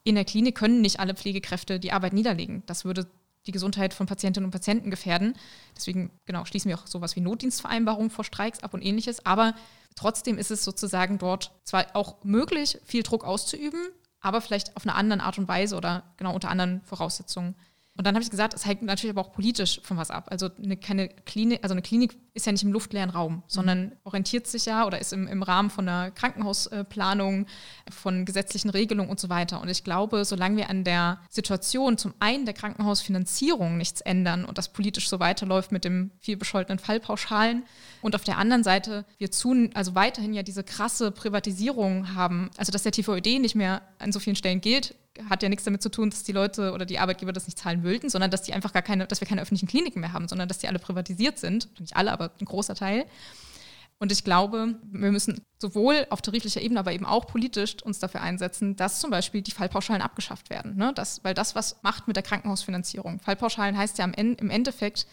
[0.06, 2.62] in der Klinik können nicht alle Pflegekräfte die Arbeit niederlegen.
[2.66, 3.08] Das würde
[3.46, 5.34] die Gesundheit von Patientinnen und Patienten gefährden.
[5.74, 9.26] Deswegen genau schließen wir auch sowas wie Notdienstvereinbarungen vor Streiks ab und ähnliches.
[9.26, 9.54] Aber
[9.96, 13.80] trotzdem ist es sozusagen dort zwar auch möglich, viel Druck auszuüben,
[14.20, 17.56] aber vielleicht auf eine andere Art und Weise oder genau unter anderen Voraussetzungen.
[17.96, 20.26] Und dann habe ich gesagt, es hängt natürlich aber auch politisch von was ab.
[20.30, 24.46] Also eine, keine Klinik, also eine Klinik ist ja nicht im luftleeren Raum, sondern orientiert
[24.46, 27.46] sich ja oder ist im, im Rahmen von einer Krankenhausplanung,
[27.90, 29.62] von gesetzlichen Regelungen und so weiter.
[29.62, 34.58] Und ich glaube, solange wir an der Situation zum einen der Krankenhausfinanzierung nichts ändern und
[34.58, 37.64] das politisch so weiterläuft mit dem viel bescholtenen Fallpauschalen
[38.02, 42.72] und auf der anderen Seite wir zu, also weiterhin ja diese krasse Privatisierung haben, also
[42.72, 44.94] dass der TVÖD nicht mehr an so vielen Stellen gilt,
[45.28, 47.84] hat ja nichts damit zu tun, dass die Leute oder die Arbeitgeber das nicht zahlen
[47.84, 50.48] wollten, sondern dass die einfach gar keine, dass wir keine öffentlichen Kliniken mehr haben, sondern
[50.48, 51.68] dass die alle privatisiert sind.
[51.80, 53.06] Nicht alle, aber ein großer Teil.
[53.98, 58.20] Und ich glaube, wir müssen sowohl auf tarifflicher Ebene, aber eben auch politisch uns dafür
[58.20, 60.76] einsetzen, dass zum Beispiel die Fallpauschalen abgeschafft werden.
[60.76, 60.92] Ne?
[60.94, 63.20] Das, weil das was macht mit der Krankenhausfinanzierung.
[63.20, 65.06] Fallpauschalen heißt ja im Endeffekt,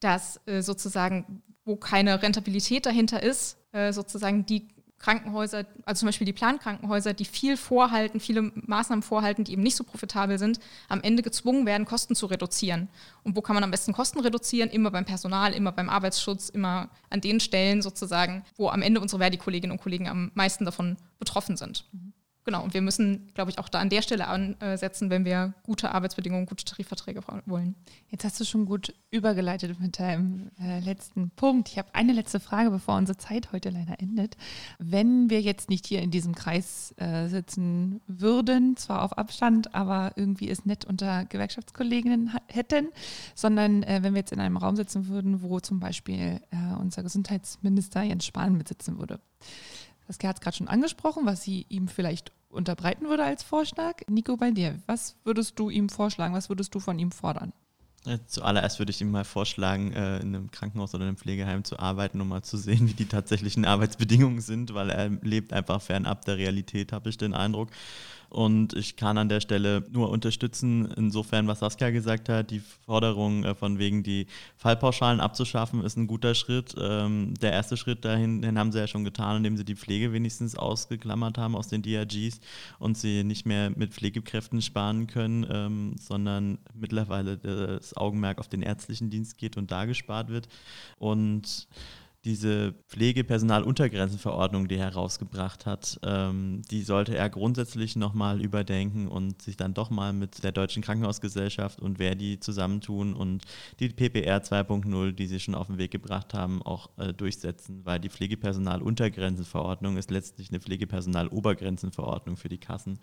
[0.00, 4.68] dass äh, sozusagen, wo keine Rentabilität dahinter ist, äh, sozusagen die
[4.98, 9.76] Krankenhäuser, also zum Beispiel die Plankrankenhäuser, die viel vorhalten, viele Maßnahmen vorhalten, die eben nicht
[9.76, 12.88] so profitabel sind, am Ende gezwungen werden, Kosten zu reduzieren.
[13.22, 14.70] Und wo kann man am besten Kosten reduzieren?
[14.70, 19.20] Immer beim Personal, immer beim Arbeitsschutz, immer an den Stellen sozusagen, wo am Ende unsere
[19.20, 21.84] Verdi-Kolleginnen und Kollegen am meisten davon betroffen sind.
[21.92, 22.07] Mhm.
[22.48, 25.92] Genau, und wir müssen, glaube ich, auch da an der Stelle ansetzen, wenn wir gute
[25.92, 27.74] Arbeitsbedingungen, gute Tarifverträge wollen.
[28.08, 31.68] Jetzt hast du schon gut übergeleitet mit deinem äh, letzten Punkt.
[31.68, 34.38] Ich habe eine letzte Frage, bevor unsere Zeit heute leider endet.
[34.78, 40.12] Wenn wir jetzt nicht hier in diesem Kreis äh, sitzen würden, zwar auf Abstand, aber
[40.16, 42.88] irgendwie es nett unter Gewerkschaftskolleginnen hätten,
[43.34, 47.02] sondern äh, wenn wir jetzt in einem Raum sitzen würden, wo zum Beispiel äh, unser
[47.02, 49.20] Gesundheitsminister Jens Spahn mitsitzen würde.
[50.08, 54.00] Saskia hat es gerade schon angesprochen, was sie ihm vielleicht unterbreiten würde als Vorschlag.
[54.08, 56.34] Nico, bei dir, was würdest du ihm vorschlagen?
[56.34, 57.52] Was würdest du von ihm fordern?
[58.26, 62.20] Zuallererst würde ich ihm mal vorschlagen, äh, in einem Krankenhaus oder einem Pflegeheim zu arbeiten,
[62.20, 66.38] um mal zu sehen, wie die tatsächlichen Arbeitsbedingungen sind, weil er lebt einfach fernab der
[66.38, 67.68] Realität, habe ich den Eindruck.
[68.30, 73.44] Und ich kann an der Stelle nur unterstützen, insofern, was Saskia gesagt hat, die Forderung
[73.44, 74.26] äh, von wegen die
[74.56, 76.74] Fallpauschalen abzuschaffen, ist ein guter Schritt.
[76.78, 80.12] Ähm, der erste Schritt dahin, den haben sie ja schon getan, indem sie die Pflege
[80.12, 82.40] wenigstens ausgeklammert haben aus den DRGs
[82.78, 88.62] und sie nicht mehr mit Pflegekräften sparen können, ähm, sondern mittlerweile das Augenmerk auf den
[88.62, 90.48] ärztlichen Dienst geht und da gespart wird.
[90.98, 91.66] Und
[92.28, 99.56] diese Pflegepersonaluntergrenzenverordnung, die er herausgebracht hat, ähm, die sollte er grundsätzlich nochmal überdenken und sich
[99.56, 103.44] dann doch mal mit der Deutschen Krankenhausgesellschaft und Verdi zusammentun und
[103.80, 107.98] die PPR 2.0, die sie schon auf den Weg gebracht haben, auch äh, durchsetzen, weil
[107.98, 112.98] die Pflegepersonaluntergrenzenverordnung ist letztlich eine Pflegepersonalobergrenzenverordnung für die Kassen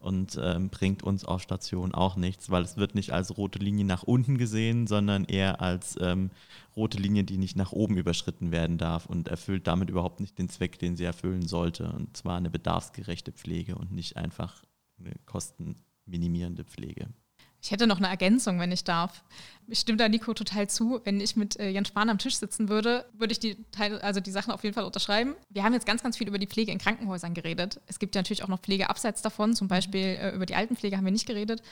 [0.00, 3.84] und ähm, bringt uns auf Station auch nichts, weil es wird nicht als rote Linie
[3.84, 6.30] nach unten gesehen, sondern eher als ähm,
[6.76, 10.48] rote Linie, die nicht nach oben überschritten werden darf und erfüllt damit überhaupt nicht den
[10.48, 11.92] Zweck, den sie erfüllen sollte.
[11.92, 14.62] Und zwar eine bedarfsgerechte Pflege und nicht einfach
[14.98, 17.08] eine kostenminimierende Pflege.
[17.64, 19.24] Ich hätte noch eine Ergänzung, wenn ich darf.
[19.68, 21.00] Ich stimme da Nico total zu.
[21.04, 24.20] Wenn ich mit äh, Jens Spahn am Tisch sitzen würde, würde ich die Teile, also
[24.20, 25.34] die Sachen auf jeden Fall unterschreiben.
[25.48, 27.80] Wir haben jetzt ganz, ganz viel über die Pflege in Krankenhäusern geredet.
[27.86, 29.54] Es gibt ja natürlich auch noch Pflege abseits davon.
[29.54, 31.62] Zum Beispiel äh, über die Altenpflege haben wir nicht geredet.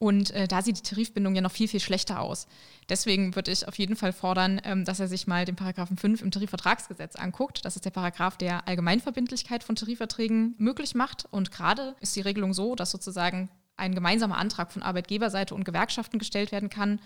[0.00, 2.46] Und äh, da sieht die Tarifbindung ja noch viel, viel schlechter aus.
[2.88, 6.22] Deswegen würde ich auf jeden Fall fordern, ähm, dass er sich mal den Paragraphen 5
[6.22, 7.66] im Tarifvertragsgesetz anguckt.
[7.66, 11.26] Das ist der Paragraph, der Allgemeinverbindlichkeit von Tarifverträgen möglich macht.
[11.30, 16.18] Und gerade ist die Regelung so, dass sozusagen ein gemeinsamer Antrag von Arbeitgeberseite und Gewerkschaften
[16.18, 16.98] gestellt werden kann,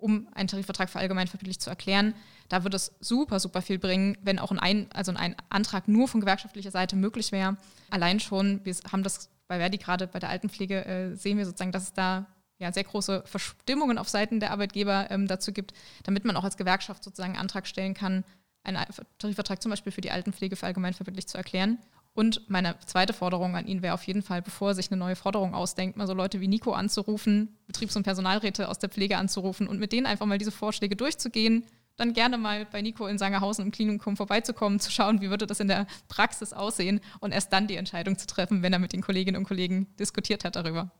[0.00, 2.14] um einen Tarifvertrag für allgemeinverbindlich zu erklären.
[2.48, 6.20] Da würde es super, super viel bringen, wenn auch ein, also ein Antrag nur von
[6.20, 7.56] gewerkschaftlicher Seite möglich wäre.
[7.90, 11.72] Allein schon, wir haben das bei Verdi gerade bei der Altenpflege äh, sehen wir sozusagen,
[11.72, 12.26] dass es da
[12.58, 15.72] ja, sehr große Verstimmungen auf Seiten der Arbeitgeber ähm, dazu gibt,
[16.04, 18.24] damit man auch als Gewerkschaft sozusagen einen Antrag stellen kann,
[18.62, 18.78] einen
[19.18, 21.78] Tarifvertrag zum Beispiel für die Altenpflege für allgemeinverbindlich zu erklären.
[22.12, 25.16] Und meine zweite Forderung an ihn wäre auf jeden Fall, bevor er sich eine neue
[25.16, 29.68] Forderung ausdenkt, mal so Leute wie Nico anzurufen, Betriebs- und Personalräte aus der Pflege anzurufen
[29.68, 31.64] und mit denen einfach mal diese Vorschläge durchzugehen,
[31.96, 35.60] dann gerne mal bei Nico in Sangerhausen im Klinikum vorbeizukommen, zu schauen, wie würde das
[35.60, 39.02] in der Praxis aussehen und erst dann die Entscheidung zu treffen, wenn er mit den
[39.02, 40.90] Kolleginnen und Kollegen diskutiert hat darüber.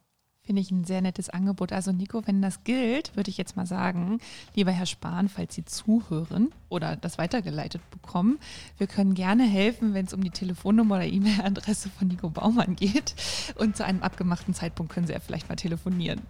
[0.50, 1.72] Finde ich ein sehr nettes Angebot.
[1.72, 4.18] Also Nico, wenn das gilt, würde ich jetzt mal sagen,
[4.56, 8.40] lieber Herr Spahn, falls Sie zuhören oder das weitergeleitet bekommen,
[8.76, 13.14] wir können gerne helfen, wenn es um die Telefonnummer oder E-Mail-Adresse von Nico Baumann geht.
[13.58, 16.20] Und zu einem abgemachten Zeitpunkt können Sie ja vielleicht mal telefonieren.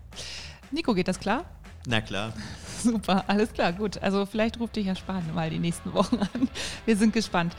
[0.71, 1.47] Nico, geht das klar?
[1.87, 2.35] Na klar.
[2.83, 4.03] Super, alles klar, gut.
[4.03, 6.51] Also vielleicht ruft dich Herr Spahn mal die nächsten Wochen an.
[6.85, 7.57] Wir sind gespannt.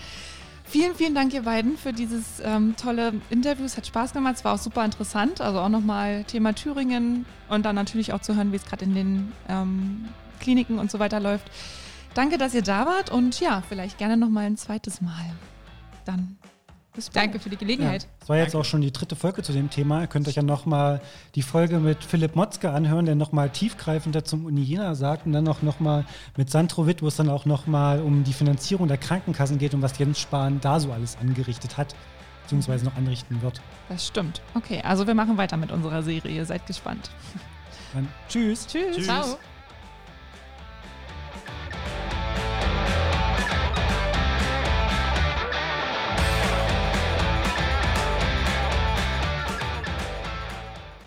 [0.72, 3.66] Vielen, vielen Dank, ihr beiden, für dieses ähm, tolle Interview.
[3.66, 4.36] Es hat Spaß gemacht.
[4.38, 5.42] Es war auch super interessant.
[5.42, 8.96] Also auch nochmal Thema Thüringen und dann natürlich auch zu hören, wie es gerade in
[8.96, 10.06] den ähm,
[10.40, 11.52] Kliniken und so weiter läuft.
[12.14, 15.34] Danke, dass ihr da wart und ja, vielleicht gerne nochmal ein zweites Mal.
[16.06, 16.38] Dann.
[17.14, 18.04] Danke für die Gelegenheit.
[18.04, 18.58] Ja, das war jetzt Danke.
[18.60, 20.02] auch schon die dritte Folge zu dem Thema.
[20.02, 21.00] Ihr könnt euch ja nochmal
[21.36, 25.48] die Folge mit Philipp Motzke anhören, der nochmal tiefgreifender zum Uni Jena sagt und dann
[25.48, 29.58] auch nochmal mit Sandro Witt, wo es dann auch nochmal um die Finanzierung der Krankenkassen
[29.58, 31.96] geht und was Jens Spahn da so alles angerichtet hat,
[32.44, 33.62] beziehungsweise noch anrichten wird.
[33.88, 34.42] Das stimmt.
[34.54, 36.46] Okay, also wir machen weiter mit unserer Serie.
[36.46, 37.10] Seid gespannt.
[37.94, 38.68] Dann tschüss.
[38.68, 38.96] Tschüss.
[38.96, 39.06] Tschüss.
[39.06, 39.38] Ciao.